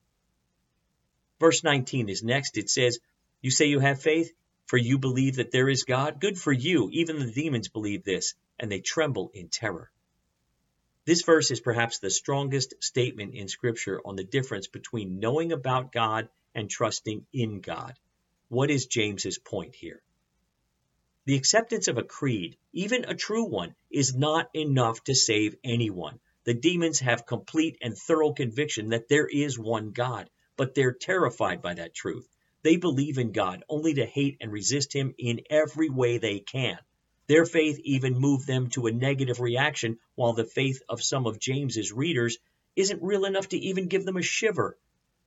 Verse 1.40 1.64
19 1.64 2.08
is 2.08 2.22
next. 2.22 2.56
It 2.56 2.70
says, 2.70 3.00
You 3.40 3.50
say 3.50 3.66
you 3.66 3.80
have 3.80 4.00
faith, 4.00 4.32
for 4.66 4.76
you 4.76 4.98
believe 4.98 5.36
that 5.36 5.50
there 5.50 5.68
is 5.68 5.82
God? 5.82 6.20
Good 6.20 6.38
for 6.38 6.52
you. 6.52 6.90
Even 6.92 7.18
the 7.18 7.32
demons 7.32 7.68
believe 7.68 8.04
this, 8.04 8.34
and 8.60 8.70
they 8.70 8.80
tremble 8.80 9.32
in 9.34 9.48
terror. 9.48 9.90
This 11.08 11.22
verse 11.22 11.50
is 11.50 11.60
perhaps 11.60 12.00
the 12.00 12.10
strongest 12.10 12.74
statement 12.84 13.34
in 13.34 13.48
Scripture 13.48 13.98
on 14.04 14.16
the 14.16 14.24
difference 14.24 14.66
between 14.66 15.20
knowing 15.20 15.52
about 15.52 15.90
God 15.90 16.28
and 16.54 16.68
trusting 16.68 17.24
in 17.32 17.62
God. 17.62 17.98
What 18.50 18.70
is 18.70 18.88
James's 18.88 19.38
point 19.38 19.74
here? 19.74 20.02
The 21.24 21.36
acceptance 21.36 21.88
of 21.88 21.96
a 21.96 22.02
creed, 22.02 22.58
even 22.74 23.06
a 23.06 23.14
true 23.14 23.46
one, 23.46 23.74
is 23.90 24.14
not 24.14 24.50
enough 24.52 25.02
to 25.04 25.14
save 25.14 25.56
anyone. 25.64 26.20
The 26.44 26.52
demons 26.52 26.98
have 26.98 27.24
complete 27.24 27.78
and 27.80 27.96
thorough 27.96 28.34
conviction 28.34 28.90
that 28.90 29.08
there 29.08 29.26
is 29.26 29.58
one 29.58 29.92
God, 29.92 30.28
but 30.58 30.74
they're 30.74 30.92
terrified 30.92 31.62
by 31.62 31.72
that 31.72 31.94
truth. 31.94 32.28
They 32.60 32.76
believe 32.76 33.16
in 33.16 33.32
God 33.32 33.64
only 33.70 33.94
to 33.94 34.04
hate 34.04 34.36
and 34.42 34.52
resist 34.52 34.92
Him 34.92 35.14
in 35.16 35.40
every 35.48 35.88
way 35.88 36.18
they 36.18 36.40
can. 36.40 36.78
Their 37.28 37.44
faith 37.44 37.78
even 37.84 38.18
moved 38.18 38.46
them 38.46 38.70
to 38.70 38.86
a 38.86 38.92
negative 38.92 39.38
reaction, 39.38 39.98
while 40.14 40.32
the 40.32 40.46
faith 40.46 40.82
of 40.88 41.02
some 41.02 41.26
of 41.26 41.38
James's 41.38 41.92
readers 41.92 42.38
isn't 42.74 43.02
real 43.02 43.26
enough 43.26 43.48
to 43.50 43.58
even 43.58 43.88
give 43.88 44.06
them 44.06 44.16
a 44.16 44.22
shiver. 44.22 44.78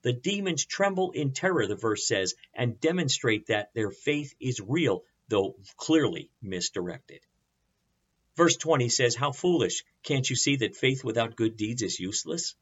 The 0.01 0.13
demons 0.13 0.65
tremble 0.65 1.11
in 1.11 1.31
terror, 1.31 1.67
the 1.67 1.75
verse 1.75 2.07
says, 2.07 2.33
and 2.55 2.81
demonstrate 2.81 3.45
that 3.47 3.71
their 3.75 3.91
faith 3.91 4.33
is 4.39 4.59
real, 4.59 5.03
though 5.27 5.55
clearly 5.77 6.31
misdirected. 6.41 7.21
Verse 8.35 8.57
20 8.57 8.89
says, 8.89 9.13
How 9.13 9.31
foolish! 9.31 9.83
Can't 10.01 10.27
you 10.27 10.35
see 10.35 10.55
that 10.55 10.75
faith 10.75 11.03
without 11.03 11.35
good 11.35 11.55
deeds 11.55 11.83
is 11.83 11.99
useless? 11.99 12.55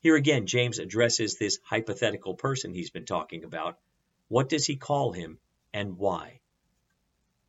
Here 0.00 0.16
again, 0.16 0.46
James 0.46 0.80
addresses 0.80 1.36
this 1.36 1.60
hypothetical 1.62 2.34
person 2.34 2.74
he's 2.74 2.90
been 2.90 3.06
talking 3.06 3.44
about. 3.44 3.78
What 4.26 4.48
does 4.48 4.66
he 4.66 4.74
call 4.74 5.12
him 5.12 5.38
and 5.72 5.96
why? 5.96 6.40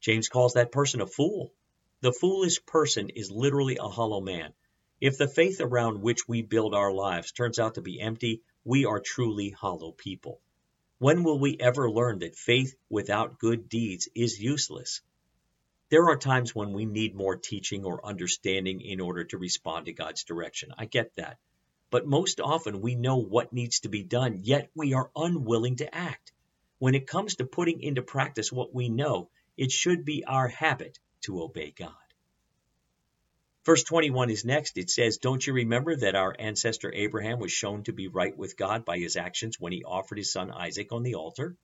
James 0.06 0.30
calls 0.30 0.54
that 0.54 0.72
person 0.72 1.02
a 1.02 1.08
fool. 1.08 1.52
The 2.02 2.14
foolish 2.14 2.64
person 2.68 3.10
is 3.10 3.32
literally 3.32 3.78
a 3.78 3.90
hollow 3.90 4.22
man. 4.22 4.54
If 5.02 5.18
the 5.18 5.28
faith 5.28 5.60
around 5.60 6.00
which 6.00 6.28
we 6.28 6.44
build 6.44 6.76
our 6.76 6.94
lives 6.94 7.32
turns 7.32 7.58
out 7.58 7.74
to 7.74 7.82
be 7.82 8.00
empty, 8.00 8.44
we 8.64 8.86
are 8.86 9.00
truly 9.00 9.50
hollow 9.50 9.94
people. 9.94 10.42
When 11.00 11.24
will 11.24 11.40
we 11.40 11.58
ever 11.60 11.90
learn 11.90 12.20
that 12.20 12.36
faith 12.36 12.76
without 12.88 13.40
good 13.40 13.68
deeds 13.68 14.08
is 14.14 14.40
useless? 14.40 15.02
There 15.90 16.08
are 16.08 16.18
times 16.18 16.54
when 16.54 16.72
we 16.74 16.86
need 16.86 17.16
more 17.16 17.36
teaching 17.36 17.84
or 17.84 18.06
understanding 18.06 18.82
in 18.82 19.02
order 19.02 19.24
to 19.24 19.40
respond 19.40 19.88
to 19.88 19.94
God's 19.94 20.24
direction. 20.24 20.72
I 20.78 20.86
get 20.86 21.16
that. 21.16 21.40
But 21.90 22.06
most 22.06 22.40
often 22.40 22.82
we 22.82 22.94
know 22.94 23.18
what 23.18 23.54
needs 23.54 23.80
to 23.80 23.90
be 23.90 24.04
done, 24.04 24.42
yet 24.44 24.70
we 24.76 24.94
are 24.94 25.10
unwilling 25.16 25.78
to 25.78 25.96
act. 25.96 26.32
When 26.78 26.94
it 26.94 27.08
comes 27.08 27.38
to 27.38 27.46
putting 27.46 27.82
into 27.82 28.04
practice 28.04 28.52
what 28.52 28.72
we 28.72 28.88
know, 28.88 29.30
it 29.58 29.72
should 29.72 30.06
be 30.06 30.24
our 30.26 30.48
habit 30.48 31.00
to 31.22 31.42
obey 31.42 31.72
God. 31.72 31.94
Verse 33.66 33.84
21 33.84 34.30
is 34.30 34.46
next. 34.46 34.78
It 34.78 34.92
says, 34.92 35.18
Don't 35.18 35.46
you 35.46 35.54
remember 35.54 35.96
that 35.96 36.16
our 36.16 36.36
ancestor 36.38 36.94
Abraham 36.94 37.40
was 37.40 37.52
shown 37.52 37.84
to 37.86 37.94
be 37.94 38.08
right 38.08 38.38
with 38.38 38.58
God 38.58 38.86
by 38.86 39.00
his 39.00 39.16
actions 39.16 39.60
when 39.60 39.74
he 39.74 39.84
offered 39.84 40.20
his 40.20 40.32
son 40.32 40.52
Isaac 40.52 40.92
on 40.92 41.02
the 41.02 41.16
altar? 41.16 41.58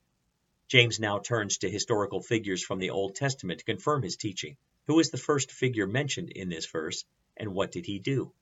James 0.68 1.00
now 1.00 1.20
turns 1.20 1.60
to 1.60 1.70
historical 1.70 2.22
figures 2.22 2.64
from 2.64 2.80
the 2.80 2.90
Old 2.90 3.14
Testament 3.16 3.60
to 3.60 3.66
confirm 3.66 4.02
his 4.02 4.18
teaching. 4.18 4.58
Who 4.88 5.00
is 5.00 5.12
the 5.12 5.18
first 5.18 5.52
figure 5.52 5.86
mentioned 5.86 6.32
in 6.32 6.50
this 6.50 6.66
verse, 6.66 7.06
and 7.38 7.54
what 7.54 7.72
did 7.72 7.86
he 7.86 8.00
do? 8.00 8.34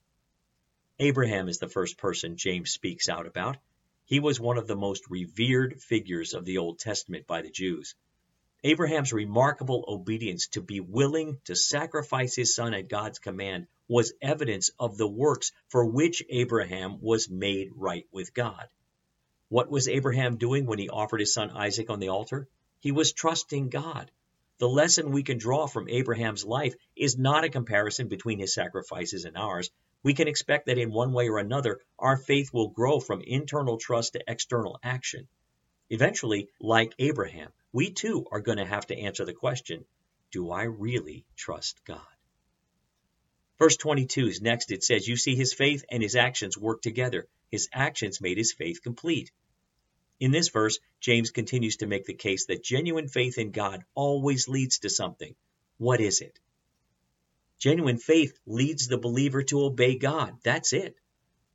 Abraham 0.99 1.49
is 1.49 1.57
the 1.57 1.67
first 1.67 1.97
person 1.97 2.37
James 2.37 2.71
speaks 2.71 3.09
out 3.09 3.25
about. 3.25 3.57
He 4.05 4.19
was 4.19 4.39
one 4.39 4.57
of 4.57 4.67
the 4.67 4.75
most 4.75 5.09
revered 5.09 5.81
figures 5.81 6.33
of 6.33 6.45
the 6.45 6.59
Old 6.59 6.79
Testament 6.79 7.27
by 7.27 7.41
the 7.41 7.49
Jews. 7.49 7.95
Abraham's 8.63 9.13
remarkable 9.13 9.85
obedience 9.87 10.47
to 10.49 10.61
be 10.61 10.81
willing 10.81 11.39
to 11.45 11.55
sacrifice 11.55 12.35
his 12.35 12.53
son 12.53 12.73
at 12.73 12.89
God's 12.89 13.19
command 13.19 13.67
was 13.87 14.13
evidence 14.21 14.69
of 14.77 14.97
the 14.97 15.07
works 15.07 15.51
for 15.69 15.85
which 15.85 16.23
Abraham 16.29 16.99
was 17.01 17.29
made 17.29 17.69
right 17.75 18.05
with 18.11 18.33
God. 18.33 18.67
What 19.47 19.71
was 19.71 19.87
Abraham 19.87 20.37
doing 20.37 20.65
when 20.65 20.79
he 20.79 20.89
offered 20.89 21.21
his 21.21 21.33
son 21.33 21.51
Isaac 21.51 21.89
on 21.89 21.99
the 21.99 22.09
altar? 22.09 22.49
He 22.79 22.91
was 22.91 23.13
trusting 23.13 23.69
God. 23.69 24.11
The 24.57 24.67
lesson 24.67 25.11
we 25.11 25.23
can 25.23 25.37
draw 25.37 25.67
from 25.67 25.87
Abraham's 25.87 26.43
life 26.43 26.75
is 26.97 27.17
not 27.17 27.45
a 27.45 27.49
comparison 27.49 28.09
between 28.09 28.39
his 28.39 28.53
sacrifices 28.53 29.23
and 29.23 29.37
ours, 29.37 29.71
we 30.03 30.13
can 30.13 30.27
expect 30.27 30.67
that 30.67 30.77
in 30.77 30.91
one 30.91 31.13
way 31.13 31.29
or 31.29 31.39
another, 31.39 31.79
our 31.97 32.17
faith 32.17 32.53
will 32.53 32.69
grow 32.69 32.99
from 32.99 33.21
internal 33.21 33.77
trust 33.77 34.13
to 34.13 34.23
external 34.27 34.79
action. 34.83 35.27
Eventually, 35.89 36.49
like 36.61 36.93
Abraham, 36.99 37.51
we 37.71 37.91
too 37.91 38.25
are 38.31 38.41
going 38.41 38.57
to 38.57 38.65
have 38.65 38.87
to 38.87 38.97
answer 38.97 39.25
the 39.25 39.33
question 39.33 39.85
Do 40.31 40.51
I 40.51 40.63
really 40.63 41.25
trust 41.35 41.83
God? 41.85 42.01
Verse 43.59 43.77
22 43.77 44.27
is 44.27 44.41
next. 44.41 44.71
It 44.71 44.83
says, 44.83 45.07
You 45.07 45.17
see, 45.17 45.35
his 45.35 45.53
faith 45.53 45.83
and 45.91 46.01
his 46.01 46.15
actions 46.15 46.57
work 46.57 46.81
together. 46.81 47.27
His 47.51 47.67
actions 47.73 48.21
made 48.21 48.37
his 48.37 48.53
faith 48.53 48.81
complete. 48.81 49.31
In 50.19 50.31
this 50.31 50.49
verse, 50.49 50.79
James 50.99 51.31
continues 51.31 51.77
to 51.77 51.87
make 51.87 52.05
the 52.05 52.13
case 52.13 52.45
that 52.45 52.63
genuine 52.63 53.07
faith 53.07 53.37
in 53.37 53.51
God 53.51 53.83
always 53.95 54.47
leads 54.47 54.79
to 54.79 54.89
something. 54.89 55.35
What 55.77 56.01
is 56.01 56.21
it? 56.21 56.39
Genuine 57.57 57.97
faith 57.97 58.37
leads 58.45 58.87
the 58.87 58.97
believer 58.97 59.43
to 59.43 59.63
obey 59.63 59.97
God. 59.97 60.37
That's 60.43 60.73
it. 60.73 60.95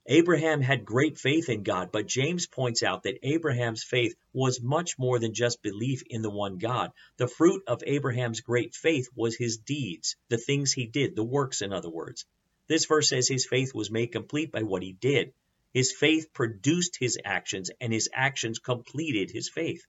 Abraham 0.07 0.61
had 0.61 0.85
great 0.85 1.17
faith 1.17 1.49
in 1.49 1.63
God, 1.63 1.91
but 1.91 2.07
James 2.07 2.47
points 2.47 2.83
out 2.83 3.05
that 3.05 3.19
Abraham's 3.23 3.83
faith 3.83 4.15
was 4.35 4.61
much 4.61 4.99
more 4.99 5.19
than 5.19 5.33
just 5.33 5.63
belief 5.63 6.03
in 6.11 6.21
the 6.21 6.31
one 6.31 6.59
God. 6.59 6.93
The 7.17 7.27
fruit 7.27 7.63
of 7.67 7.83
Abraham's 7.87 8.43
great 8.43 8.75
faith 8.75 9.09
was 9.15 9.35
his 9.35 9.57
deeds, 9.57 10.17
the 10.29 10.37
things 10.37 10.73
he 10.73 10.87
did, 10.87 11.17
the 11.17 11.25
works, 11.25 11.63
in 11.63 11.73
other 11.73 11.89
words. 11.89 12.27
This 12.67 12.85
verse 12.85 13.09
says 13.09 13.29
his 13.29 13.47
faith 13.47 13.75
was 13.75 13.91
made 13.91 14.13
complete 14.13 14.53
by 14.53 14.63
what 14.63 14.83
he 14.83 14.93
did. 14.93 15.33
His 15.73 15.91
faith 15.91 16.35
produced 16.35 16.99
his 17.01 17.19
actions, 17.25 17.71
and 17.81 17.91
his 17.91 18.11
actions 18.13 18.59
completed 18.59 19.31
his 19.31 19.49
faith. 19.49 19.87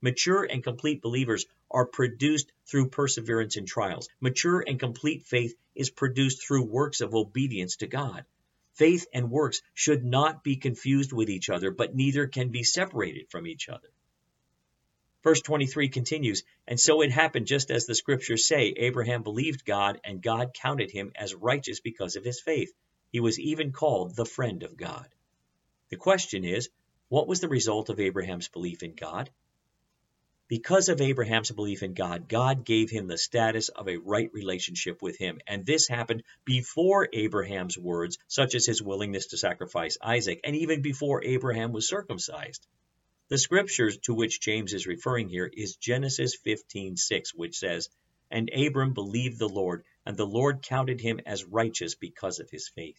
Mature 0.00 0.44
and 0.44 0.64
complete 0.64 1.02
believers 1.02 1.44
are 1.70 1.84
produced 1.84 2.52
through 2.66 2.88
perseverance 2.88 3.58
in 3.58 3.66
trials. 3.66 4.08
Mature 4.18 4.64
and 4.66 4.80
complete 4.80 5.26
faith 5.26 5.54
is 5.74 5.90
produced 5.90 6.42
through 6.42 6.64
works 6.64 7.02
of 7.02 7.14
obedience 7.14 7.76
to 7.76 7.86
God. 7.86 8.24
Faith 8.78 9.08
and 9.12 9.28
works 9.28 9.60
should 9.74 10.04
not 10.04 10.44
be 10.44 10.54
confused 10.54 11.12
with 11.12 11.28
each 11.28 11.50
other, 11.50 11.72
but 11.72 11.96
neither 11.96 12.28
can 12.28 12.50
be 12.50 12.62
separated 12.62 13.28
from 13.28 13.44
each 13.44 13.68
other. 13.68 13.88
Verse 15.24 15.40
23 15.40 15.88
continues, 15.88 16.44
And 16.68 16.78
so 16.78 17.02
it 17.02 17.10
happened 17.10 17.48
just 17.48 17.72
as 17.72 17.86
the 17.86 17.96
scriptures 17.96 18.46
say 18.46 18.68
Abraham 18.76 19.24
believed 19.24 19.64
God, 19.64 20.00
and 20.04 20.22
God 20.22 20.54
counted 20.54 20.92
him 20.92 21.10
as 21.16 21.34
righteous 21.34 21.80
because 21.80 22.14
of 22.14 22.24
his 22.24 22.40
faith. 22.40 22.72
He 23.10 23.18
was 23.18 23.40
even 23.40 23.72
called 23.72 24.14
the 24.14 24.24
friend 24.24 24.62
of 24.62 24.76
God. 24.76 25.08
The 25.90 25.96
question 25.96 26.44
is, 26.44 26.68
what 27.08 27.26
was 27.26 27.40
the 27.40 27.48
result 27.48 27.88
of 27.88 27.98
Abraham's 27.98 28.48
belief 28.48 28.84
in 28.84 28.94
God? 28.94 29.28
Because 30.48 30.88
of 30.88 31.02
Abraham's 31.02 31.50
belief 31.50 31.82
in 31.82 31.92
God, 31.92 32.26
God 32.26 32.64
gave 32.64 32.88
him 32.88 33.06
the 33.06 33.18
status 33.18 33.68
of 33.68 33.86
a 33.86 33.98
right 33.98 34.32
relationship 34.32 35.02
with 35.02 35.18
him. 35.18 35.40
And 35.46 35.66
this 35.66 35.86
happened 35.86 36.22
before 36.46 37.06
Abraham's 37.12 37.76
words, 37.76 38.16
such 38.28 38.54
as 38.54 38.64
his 38.64 38.82
willingness 38.82 39.26
to 39.26 39.36
sacrifice 39.36 39.98
Isaac, 40.00 40.40
and 40.44 40.56
even 40.56 40.80
before 40.80 41.22
Abraham 41.22 41.72
was 41.72 41.86
circumcised. 41.86 42.66
The 43.28 43.36
scriptures 43.36 43.98
to 44.04 44.14
which 44.14 44.40
James 44.40 44.72
is 44.72 44.86
referring 44.86 45.28
here 45.28 45.50
is 45.52 45.76
Genesis 45.76 46.34
15:6, 46.34 47.34
which 47.34 47.58
says, 47.58 47.90
And 48.30 48.50
Abram 48.50 48.94
believed 48.94 49.38
the 49.38 49.50
Lord, 49.50 49.84
and 50.06 50.16
the 50.16 50.26
Lord 50.26 50.62
counted 50.62 50.98
him 50.98 51.20
as 51.26 51.44
righteous 51.44 51.94
because 51.94 52.40
of 52.40 52.48
his 52.48 52.70
faith. 52.70 52.98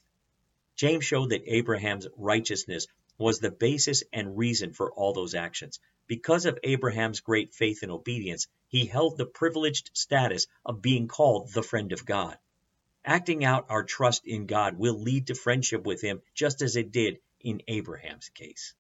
James 0.76 1.04
showed 1.04 1.32
that 1.32 1.52
Abraham's 1.52 2.08
righteousness 2.16 2.86
was 3.20 3.40
the 3.40 3.52
basis 3.52 4.04
and 4.12 4.38
reason 4.38 4.74
for 4.74 4.92
all 4.94 5.14
those 5.14 5.36
actions. 5.36 5.80
Because 6.08 6.48
of 6.48 6.58
Abraham's 6.64 7.20
great 7.20 7.54
faith 7.54 7.84
and 7.84 7.92
obedience, 7.92 8.48
he 8.68 8.88
held 8.88 9.18
the 9.18 9.28
privileged 9.28 9.92
status 9.94 10.48
of 10.66 10.82
being 10.82 11.08
called 11.08 11.54
the 11.54 11.62
friend 11.62 11.92
of 11.92 12.06
God. 12.06 12.38
Acting 13.06 13.46
out 13.46 13.68
our 13.70 13.84
trust 13.84 14.26
in 14.26 14.48
God 14.48 14.78
will 14.78 15.00
lead 15.00 15.28
to 15.28 15.36
friendship 15.36 15.86
with 15.86 16.02
him, 16.02 16.22
just 16.34 16.64
as 16.64 16.76
it 16.76 16.92
did 16.92 17.20
in 17.42 17.62
Abraham's 17.68 18.30
case. 18.30 18.74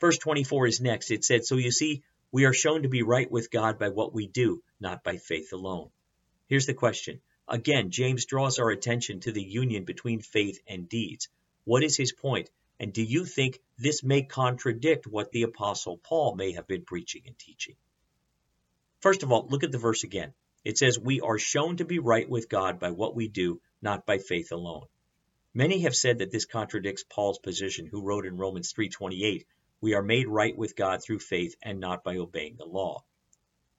Verse 0.00 0.18
24 0.18 0.66
is 0.66 0.80
next. 0.80 1.10
It 1.10 1.24
said, 1.24 1.44
So 1.44 1.56
you 1.56 1.70
see, 1.70 2.02
we 2.30 2.44
are 2.44 2.52
shown 2.52 2.82
to 2.82 2.88
be 2.88 3.02
right 3.02 3.30
with 3.30 3.50
God 3.50 3.78
by 3.78 3.88
what 3.88 4.14
we 4.14 4.26
do, 4.26 4.62
not 4.80 5.04
by 5.04 5.16
faith 5.16 5.52
alone. 5.52 5.90
Here's 6.46 6.66
the 6.66 6.74
question. 6.74 7.20
Again, 7.48 7.90
James 7.90 8.26
draws 8.26 8.58
our 8.58 8.70
attention 8.70 9.20
to 9.20 9.32
the 9.32 9.42
union 9.42 9.84
between 9.84 10.20
faith 10.20 10.60
and 10.66 10.88
deeds. 10.88 11.28
What 11.64 11.82
is 11.82 11.96
his 11.96 12.12
point? 12.12 12.50
And 12.82 12.92
do 12.92 13.04
you 13.04 13.24
think 13.24 13.60
this 13.78 14.02
may 14.02 14.24
contradict 14.24 15.06
what 15.06 15.30
the 15.30 15.44
Apostle 15.44 15.98
Paul 15.98 16.34
may 16.34 16.50
have 16.54 16.66
been 16.66 16.84
preaching 16.84 17.22
and 17.28 17.38
teaching? 17.38 17.76
First 18.98 19.22
of 19.22 19.30
all, 19.30 19.46
look 19.48 19.62
at 19.62 19.70
the 19.70 19.78
verse 19.78 20.02
again. 20.02 20.34
It 20.64 20.78
says, 20.78 20.98
We 20.98 21.20
are 21.20 21.38
shown 21.38 21.76
to 21.76 21.84
be 21.84 22.00
right 22.00 22.28
with 22.28 22.48
God 22.48 22.80
by 22.80 22.90
what 22.90 23.14
we 23.14 23.28
do, 23.28 23.60
not 23.82 24.04
by 24.04 24.18
faith 24.18 24.50
alone. 24.50 24.86
Many 25.54 25.82
have 25.82 25.94
said 25.94 26.18
that 26.18 26.32
this 26.32 26.44
contradicts 26.44 27.04
Paul's 27.08 27.38
position, 27.38 27.86
who 27.86 28.02
wrote 28.02 28.26
in 28.26 28.36
Romans 28.36 28.72
3:28, 28.72 29.46
"We 29.80 29.94
are 29.94 30.02
made 30.02 30.26
right 30.26 30.56
with 30.56 30.74
God 30.74 31.04
through 31.04 31.20
faith 31.20 31.54
and 31.62 31.78
not 31.78 32.02
by 32.02 32.16
obeying 32.16 32.56
the 32.56 32.66
law." 32.66 33.04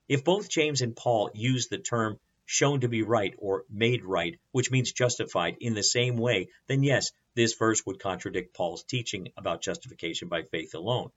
If 0.07 0.23
both 0.23 0.47
James 0.47 0.81
and 0.81 0.95
Paul 0.95 1.29
use 1.33 1.67
the 1.67 1.77
term 1.77 2.21
shown 2.45 2.79
to 2.79 2.87
be 2.87 3.01
right 3.01 3.33
or 3.37 3.65
made 3.69 4.05
right, 4.05 4.39
which 4.51 4.71
means 4.71 4.93
justified, 4.93 5.57
in 5.59 5.73
the 5.73 5.83
same 5.83 6.15
way, 6.15 6.47
then 6.67 6.83
yes, 6.83 7.11
this 7.35 7.53
verse 7.53 7.85
would 7.85 7.99
contradict 7.99 8.53
Paul's 8.53 8.83
teaching 8.83 9.31
about 9.37 9.61
justification 9.61 10.27
by 10.27 10.43
faith 10.43 10.75
alone. 10.75 11.11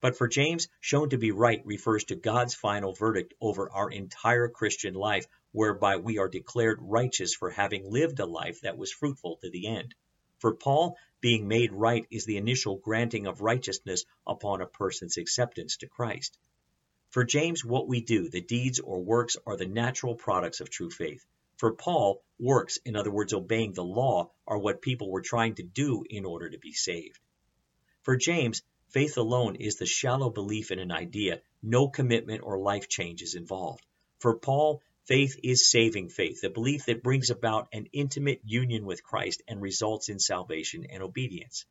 But 0.00 0.16
for 0.16 0.28
James, 0.28 0.68
shown 0.80 1.10
to 1.10 1.18
be 1.18 1.32
right 1.32 1.60
refers 1.64 2.04
to 2.04 2.14
God's 2.14 2.54
final 2.54 2.92
verdict 2.92 3.34
over 3.40 3.70
our 3.70 3.90
entire 3.90 4.48
Christian 4.48 4.94
life, 4.94 5.26
whereby 5.52 5.96
we 5.96 6.18
are 6.18 6.28
declared 6.28 6.78
righteous 6.80 7.34
for 7.34 7.50
having 7.50 7.90
lived 7.90 8.20
a 8.20 8.26
life 8.26 8.60
that 8.60 8.78
was 8.78 8.92
fruitful 8.92 9.38
to 9.38 9.50
the 9.50 9.66
end. 9.66 9.94
For 10.38 10.54
Paul, 10.54 10.96
being 11.20 11.48
made 11.48 11.72
right 11.72 12.06
is 12.12 12.24
the 12.24 12.36
initial 12.36 12.76
granting 12.76 13.26
of 13.26 13.40
righteousness 13.40 14.04
upon 14.24 14.60
a 14.60 14.66
person's 14.66 15.16
acceptance 15.16 15.78
to 15.78 15.88
Christ. 15.88 16.38
For 17.10 17.24
James, 17.24 17.64
what 17.64 17.88
we 17.88 18.00
do, 18.00 18.28
the 18.28 18.40
deeds 18.40 18.78
or 18.78 19.00
works, 19.00 19.36
are 19.46 19.56
the 19.56 19.66
natural 19.66 20.14
products 20.14 20.60
of 20.60 20.70
true 20.70 20.90
faith. 20.90 21.26
For 21.58 21.74
Paul, 21.74 22.24
works, 22.38 22.78
in 22.84 22.96
other 22.96 23.10
words, 23.10 23.32
obeying 23.32 23.74
the 23.74 23.84
law, 23.84 24.30
are 24.46 24.58
what 24.58 24.82
people 24.82 25.10
were 25.10 25.22
trying 25.22 25.54
to 25.56 25.62
do 25.62 26.04
in 26.08 26.24
order 26.24 26.48
to 26.50 26.58
be 26.58 26.72
saved. 26.72 27.20
For 28.02 28.16
James, 28.16 28.62
Faith 28.90 29.18
alone 29.18 29.56
is 29.56 29.76
the 29.76 29.84
shallow 29.84 30.30
belief 30.30 30.70
in 30.70 30.78
an 30.78 30.90
idea, 30.90 31.42
no 31.62 31.88
commitment 31.88 32.42
or 32.42 32.58
life 32.58 32.88
change 32.88 33.20
is 33.20 33.34
involved. 33.34 33.84
For 34.18 34.38
Paul, 34.38 34.80
faith 35.04 35.38
is 35.42 35.70
saving 35.70 36.08
faith, 36.08 36.40
the 36.40 36.48
belief 36.48 36.86
that 36.86 37.02
brings 37.02 37.28
about 37.28 37.68
an 37.74 37.90
intimate 37.92 38.40
union 38.46 38.86
with 38.86 39.02
Christ 39.02 39.42
and 39.46 39.60
results 39.60 40.08
in 40.08 40.18
salvation 40.18 40.86
and 40.86 41.02
obedience. 41.02 41.66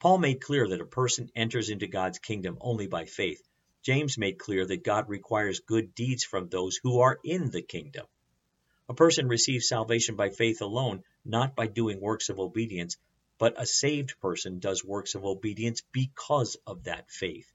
Paul 0.00 0.18
made 0.18 0.42
clear 0.42 0.68
that 0.68 0.82
a 0.82 0.86
person 0.86 1.30
enters 1.34 1.70
into 1.70 1.86
God's 1.86 2.18
kingdom 2.18 2.58
only 2.60 2.86
by 2.86 3.06
faith. 3.06 3.40
James 3.82 4.18
made 4.18 4.38
clear 4.38 4.66
that 4.66 4.84
God 4.84 5.08
requires 5.08 5.60
good 5.60 5.94
deeds 5.94 6.24
from 6.24 6.50
those 6.50 6.76
who 6.82 7.00
are 7.00 7.18
in 7.24 7.50
the 7.50 7.62
kingdom. 7.62 8.06
A 8.90 8.94
person 8.94 9.28
receives 9.28 9.68
salvation 9.68 10.16
by 10.16 10.30
faith 10.30 10.62
alone, 10.62 11.04
not 11.22 11.54
by 11.54 11.66
doing 11.66 12.00
works 12.00 12.30
of 12.30 12.40
obedience, 12.40 12.96
but 13.36 13.60
a 13.60 13.66
saved 13.66 14.18
person 14.18 14.60
does 14.60 14.82
works 14.82 15.14
of 15.14 15.26
obedience 15.26 15.82
because 15.92 16.56
of 16.66 16.84
that 16.84 17.10
faith. 17.10 17.52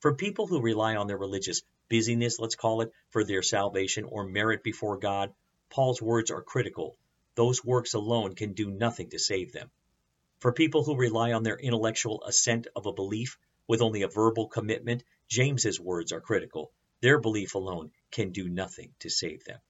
For 0.00 0.14
people 0.14 0.46
who 0.46 0.62
rely 0.62 0.96
on 0.96 1.08
their 1.08 1.18
religious 1.18 1.62
busyness, 1.90 2.38
let's 2.38 2.54
call 2.54 2.80
it, 2.80 2.90
for 3.10 3.22
their 3.22 3.42
salvation 3.42 4.04
or 4.04 4.26
merit 4.26 4.62
before 4.62 4.96
God, 4.96 5.34
Paul's 5.68 6.00
words 6.00 6.30
are 6.30 6.42
critical. 6.42 6.96
Those 7.34 7.62
works 7.62 7.92
alone 7.92 8.34
can 8.34 8.54
do 8.54 8.70
nothing 8.70 9.10
to 9.10 9.18
save 9.18 9.52
them. 9.52 9.70
For 10.38 10.52
people 10.52 10.84
who 10.84 10.96
rely 10.96 11.32
on 11.32 11.42
their 11.42 11.58
intellectual 11.58 12.24
assent 12.24 12.66
of 12.74 12.86
a 12.86 12.92
belief 12.94 13.38
with 13.66 13.82
only 13.82 14.02
a 14.02 14.08
verbal 14.08 14.48
commitment, 14.48 15.04
James's 15.28 15.78
words 15.78 16.12
are 16.12 16.20
critical. 16.22 16.72
Their 17.02 17.20
belief 17.20 17.54
alone 17.54 17.92
can 18.10 18.30
do 18.30 18.48
nothing 18.48 18.94
to 19.00 19.10
save 19.10 19.44
them. 19.44 19.60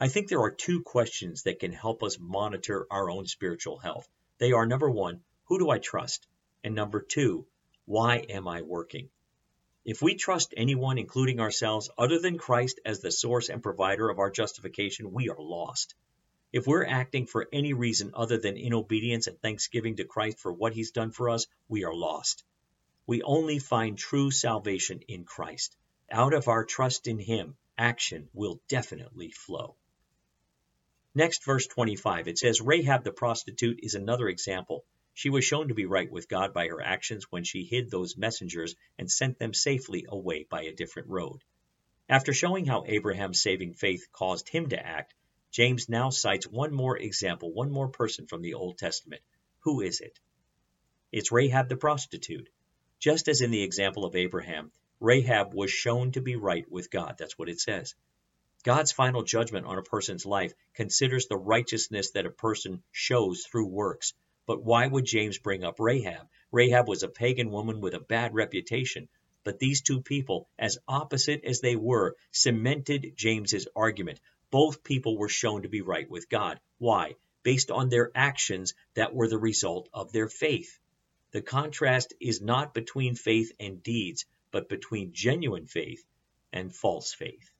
I 0.00 0.06
think 0.06 0.28
there 0.28 0.42
are 0.42 0.52
two 0.52 0.82
questions 0.82 1.42
that 1.42 1.58
can 1.58 1.72
help 1.72 2.04
us 2.04 2.20
monitor 2.20 2.86
our 2.88 3.10
own 3.10 3.26
spiritual 3.26 3.78
health. 3.78 4.08
They 4.38 4.52
are 4.52 4.64
number 4.64 4.88
one, 4.88 5.22
who 5.46 5.58
do 5.58 5.70
I 5.70 5.78
trust? 5.78 6.28
And 6.62 6.76
number 6.76 7.00
two, 7.00 7.48
why 7.84 8.18
am 8.18 8.46
I 8.46 8.62
working? 8.62 9.10
If 9.84 10.00
we 10.00 10.14
trust 10.14 10.54
anyone, 10.56 10.98
including 10.98 11.40
ourselves, 11.40 11.90
other 11.98 12.20
than 12.20 12.38
Christ 12.38 12.78
as 12.84 13.00
the 13.00 13.10
source 13.10 13.48
and 13.48 13.60
provider 13.60 14.08
of 14.08 14.20
our 14.20 14.30
justification, 14.30 15.12
we 15.12 15.30
are 15.30 15.42
lost. 15.42 15.96
If 16.52 16.68
we're 16.68 16.86
acting 16.86 17.26
for 17.26 17.48
any 17.52 17.72
reason 17.72 18.12
other 18.14 18.38
than 18.38 18.56
in 18.56 18.74
obedience 18.74 19.26
and 19.26 19.40
thanksgiving 19.40 19.96
to 19.96 20.04
Christ 20.04 20.38
for 20.38 20.52
what 20.52 20.74
he's 20.74 20.92
done 20.92 21.10
for 21.10 21.28
us, 21.28 21.48
we 21.68 21.82
are 21.82 21.94
lost. 21.94 22.44
We 23.08 23.22
only 23.22 23.58
find 23.58 23.98
true 23.98 24.30
salvation 24.30 25.00
in 25.08 25.24
Christ. 25.24 25.76
Out 26.08 26.34
of 26.34 26.46
our 26.46 26.64
trust 26.64 27.08
in 27.08 27.18
him, 27.18 27.56
action 27.76 28.28
will 28.32 28.60
definitely 28.68 29.32
flow. 29.32 29.74
Next, 31.18 31.44
verse 31.44 31.66
25, 31.66 32.28
it 32.28 32.38
says, 32.38 32.60
Rahab 32.60 33.02
the 33.02 33.10
prostitute 33.10 33.80
is 33.82 33.96
another 33.96 34.28
example. 34.28 34.84
She 35.14 35.30
was 35.30 35.44
shown 35.44 35.66
to 35.66 35.74
be 35.74 35.84
right 35.84 36.08
with 36.08 36.28
God 36.28 36.54
by 36.54 36.68
her 36.68 36.80
actions 36.80 37.26
when 37.28 37.42
she 37.42 37.64
hid 37.64 37.90
those 37.90 38.16
messengers 38.16 38.76
and 38.96 39.10
sent 39.10 39.36
them 39.36 39.52
safely 39.52 40.06
away 40.08 40.46
by 40.48 40.62
a 40.62 40.72
different 40.72 41.08
road. 41.08 41.42
After 42.08 42.32
showing 42.32 42.66
how 42.66 42.84
Abraham's 42.86 43.42
saving 43.42 43.74
faith 43.74 44.06
caused 44.12 44.48
him 44.48 44.68
to 44.68 44.78
act, 44.78 45.12
James 45.50 45.88
now 45.88 46.10
cites 46.10 46.46
one 46.46 46.72
more 46.72 46.96
example, 46.96 47.52
one 47.52 47.72
more 47.72 47.88
person 47.88 48.28
from 48.28 48.40
the 48.40 48.54
Old 48.54 48.78
Testament. 48.78 49.22
Who 49.62 49.80
is 49.80 49.98
it? 49.98 50.20
It's 51.10 51.32
Rahab 51.32 51.68
the 51.68 51.76
prostitute. 51.76 52.48
Just 53.00 53.26
as 53.26 53.40
in 53.40 53.50
the 53.50 53.64
example 53.64 54.04
of 54.04 54.14
Abraham, 54.14 54.70
Rahab 55.00 55.52
was 55.52 55.72
shown 55.72 56.12
to 56.12 56.20
be 56.20 56.36
right 56.36 56.70
with 56.70 56.92
God. 56.92 57.16
That's 57.18 57.36
what 57.36 57.48
it 57.48 57.58
says. 57.58 57.96
God's 58.68 58.92
final 58.92 59.22
judgment 59.22 59.64
on 59.64 59.78
a 59.78 59.82
person's 59.82 60.26
life 60.26 60.52
considers 60.74 61.26
the 61.26 61.38
righteousness 61.38 62.10
that 62.10 62.26
a 62.26 62.30
person 62.30 62.82
shows 62.92 63.46
through 63.46 63.64
works. 63.64 64.12
But 64.44 64.62
why 64.62 64.86
would 64.86 65.06
James 65.06 65.38
bring 65.38 65.64
up 65.64 65.80
Rahab? 65.80 66.28
Rahab 66.52 66.86
was 66.86 67.02
a 67.02 67.08
pagan 67.08 67.50
woman 67.50 67.80
with 67.80 67.94
a 67.94 67.98
bad 67.98 68.34
reputation. 68.34 69.08
But 69.42 69.58
these 69.58 69.80
two 69.80 70.02
people, 70.02 70.50
as 70.58 70.76
opposite 70.86 71.44
as 71.44 71.62
they 71.62 71.76
were, 71.76 72.16
cemented 72.30 73.14
James's 73.16 73.66
argument 73.74 74.20
both 74.50 74.84
people 74.84 75.16
were 75.16 75.30
shown 75.30 75.62
to 75.62 75.70
be 75.70 75.80
right 75.80 76.10
with 76.10 76.28
God. 76.28 76.60
Why? 76.76 77.14
Based 77.42 77.70
on 77.70 77.88
their 77.88 78.12
actions 78.14 78.74
that 78.92 79.14
were 79.14 79.28
the 79.28 79.38
result 79.38 79.88
of 79.94 80.12
their 80.12 80.28
faith. 80.28 80.78
The 81.30 81.40
contrast 81.40 82.12
is 82.20 82.42
not 82.42 82.74
between 82.74 83.14
faith 83.14 83.50
and 83.58 83.82
deeds, 83.82 84.26
but 84.50 84.68
between 84.68 85.14
genuine 85.14 85.68
faith 85.68 86.04
and 86.52 86.70
false 86.70 87.14
faith. 87.14 87.50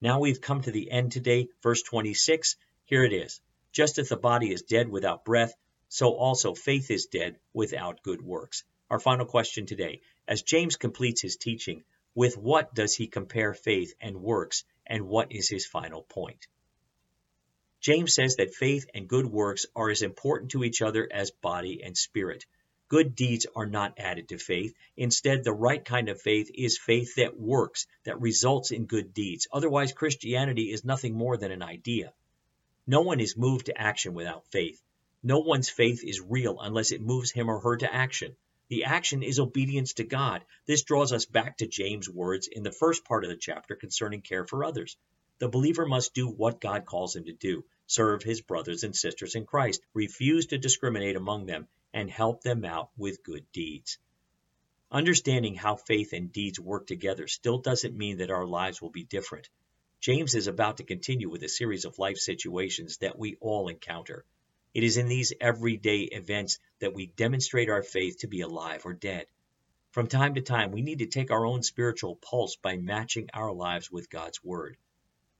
Now 0.00 0.20
we've 0.20 0.40
come 0.40 0.60
to 0.62 0.70
the 0.70 0.90
end 0.90 1.12
today, 1.12 1.48
verse 1.62 1.82
26. 1.82 2.56
Here 2.84 3.04
it 3.04 3.14
is. 3.14 3.40
Just 3.72 3.98
as 3.98 4.10
the 4.10 4.16
body 4.16 4.52
is 4.52 4.62
dead 4.62 4.88
without 4.88 5.24
breath, 5.24 5.54
so 5.88 6.14
also 6.14 6.54
faith 6.54 6.90
is 6.90 7.06
dead 7.06 7.38
without 7.54 8.02
good 8.02 8.20
works. 8.20 8.64
Our 8.90 9.00
final 9.00 9.24
question 9.24 9.64
today. 9.64 10.02
As 10.28 10.42
James 10.42 10.76
completes 10.76 11.22
his 11.22 11.36
teaching, 11.36 11.82
with 12.14 12.36
what 12.36 12.74
does 12.74 12.94
he 12.94 13.06
compare 13.06 13.54
faith 13.54 13.94
and 14.00 14.20
works, 14.20 14.64
and 14.86 15.08
what 15.08 15.32
is 15.32 15.48
his 15.48 15.66
final 15.66 16.02
point? 16.02 16.46
James 17.80 18.14
says 18.14 18.36
that 18.36 18.54
faith 18.54 18.86
and 18.94 19.08
good 19.08 19.26
works 19.26 19.64
are 19.74 19.90
as 19.90 20.02
important 20.02 20.50
to 20.50 20.64
each 20.64 20.82
other 20.82 21.08
as 21.10 21.30
body 21.30 21.82
and 21.82 21.96
spirit. 21.96 22.44
Good 22.88 23.16
deeds 23.16 23.46
are 23.56 23.66
not 23.66 23.98
added 23.98 24.28
to 24.28 24.38
faith. 24.38 24.72
Instead, 24.96 25.42
the 25.42 25.52
right 25.52 25.84
kind 25.84 26.08
of 26.08 26.22
faith 26.22 26.50
is 26.54 26.78
faith 26.78 27.16
that 27.16 27.36
works, 27.36 27.86
that 28.04 28.20
results 28.20 28.70
in 28.70 28.86
good 28.86 29.12
deeds. 29.12 29.48
Otherwise, 29.52 29.92
Christianity 29.92 30.70
is 30.70 30.84
nothing 30.84 31.14
more 31.14 31.36
than 31.36 31.50
an 31.50 31.62
idea. 31.62 32.14
No 32.86 33.00
one 33.00 33.18
is 33.18 33.36
moved 33.36 33.66
to 33.66 33.76
action 33.76 34.14
without 34.14 34.46
faith. 34.52 34.80
No 35.22 35.40
one's 35.40 35.68
faith 35.68 36.04
is 36.04 36.20
real 36.20 36.60
unless 36.60 36.92
it 36.92 37.00
moves 37.00 37.32
him 37.32 37.50
or 37.50 37.58
her 37.58 37.76
to 37.76 37.92
action. 37.92 38.36
The 38.68 38.84
action 38.84 39.24
is 39.24 39.40
obedience 39.40 39.94
to 39.94 40.04
God. 40.04 40.44
This 40.66 40.84
draws 40.84 41.12
us 41.12 41.26
back 41.26 41.58
to 41.58 41.66
James' 41.66 42.08
words 42.08 42.46
in 42.46 42.62
the 42.62 42.70
first 42.70 43.04
part 43.04 43.24
of 43.24 43.30
the 43.30 43.36
chapter 43.36 43.74
concerning 43.74 44.22
care 44.22 44.46
for 44.46 44.62
others. 44.62 44.96
The 45.38 45.48
believer 45.48 45.86
must 45.86 46.14
do 46.14 46.28
what 46.28 46.60
God 46.60 46.84
calls 46.84 47.16
him 47.16 47.24
to 47.24 47.32
do 47.32 47.64
serve 47.86 48.22
his 48.22 48.40
brothers 48.40 48.82
and 48.84 48.94
sisters 48.94 49.34
in 49.34 49.46
Christ, 49.46 49.80
refuse 49.94 50.46
to 50.46 50.58
discriminate 50.58 51.16
among 51.16 51.46
them, 51.46 51.68
and 51.96 52.10
help 52.10 52.42
them 52.42 52.62
out 52.62 52.90
with 52.98 53.24
good 53.24 53.50
deeds. 53.52 53.96
Understanding 54.92 55.54
how 55.54 55.76
faith 55.76 56.12
and 56.12 56.30
deeds 56.30 56.60
work 56.60 56.86
together 56.86 57.26
still 57.26 57.56
doesn't 57.56 57.96
mean 57.96 58.18
that 58.18 58.30
our 58.30 58.44
lives 58.44 58.82
will 58.82 58.90
be 58.90 59.04
different. 59.04 59.48
James 59.98 60.34
is 60.34 60.46
about 60.46 60.76
to 60.76 60.84
continue 60.84 61.30
with 61.30 61.42
a 61.42 61.48
series 61.48 61.86
of 61.86 61.98
life 61.98 62.18
situations 62.18 62.98
that 62.98 63.18
we 63.18 63.38
all 63.40 63.68
encounter. 63.68 64.26
It 64.74 64.84
is 64.84 64.98
in 64.98 65.08
these 65.08 65.32
everyday 65.40 66.00
events 66.02 66.58
that 66.80 66.92
we 66.92 67.06
demonstrate 67.06 67.70
our 67.70 67.82
faith 67.82 68.18
to 68.18 68.28
be 68.28 68.42
alive 68.42 68.84
or 68.84 68.92
dead. 68.92 69.24
From 69.92 70.06
time 70.06 70.34
to 70.34 70.42
time, 70.42 70.72
we 70.72 70.82
need 70.82 70.98
to 70.98 71.06
take 71.06 71.30
our 71.30 71.46
own 71.46 71.62
spiritual 71.62 72.16
pulse 72.16 72.56
by 72.56 72.76
matching 72.76 73.30
our 73.32 73.54
lives 73.54 73.90
with 73.90 74.10
God's 74.10 74.44
Word. 74.44 74.76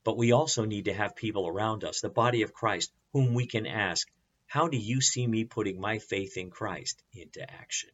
But 0.04 0.16
we 0.16 0.32
also 0.32 0.64
need 0.64 0.86
to 0.86 0.94
have 0.94 1.16
people 1.16 1.46
around 1.46 1.84
us, 1.84 2.00
the 2.00 2.08
body 2.08 2.40
of 2.40 2.54
Christ, 2.54 2.94
whom 3.12 3.34
we 3.34 3.46
can 3.46 3.66
ask, 3.66 4.10
How 4.46 4.68
do 4.68 4.76
you 4.76 5.00
see 5.00 5.26
me 5.26 5.44
putting 5.44 5.80
my 5.80 5.98
faith 5.98 6.36
in 6.36 6.50
Christ 6.50 7.02
into 7.12 7.42
action? 7.42 7.90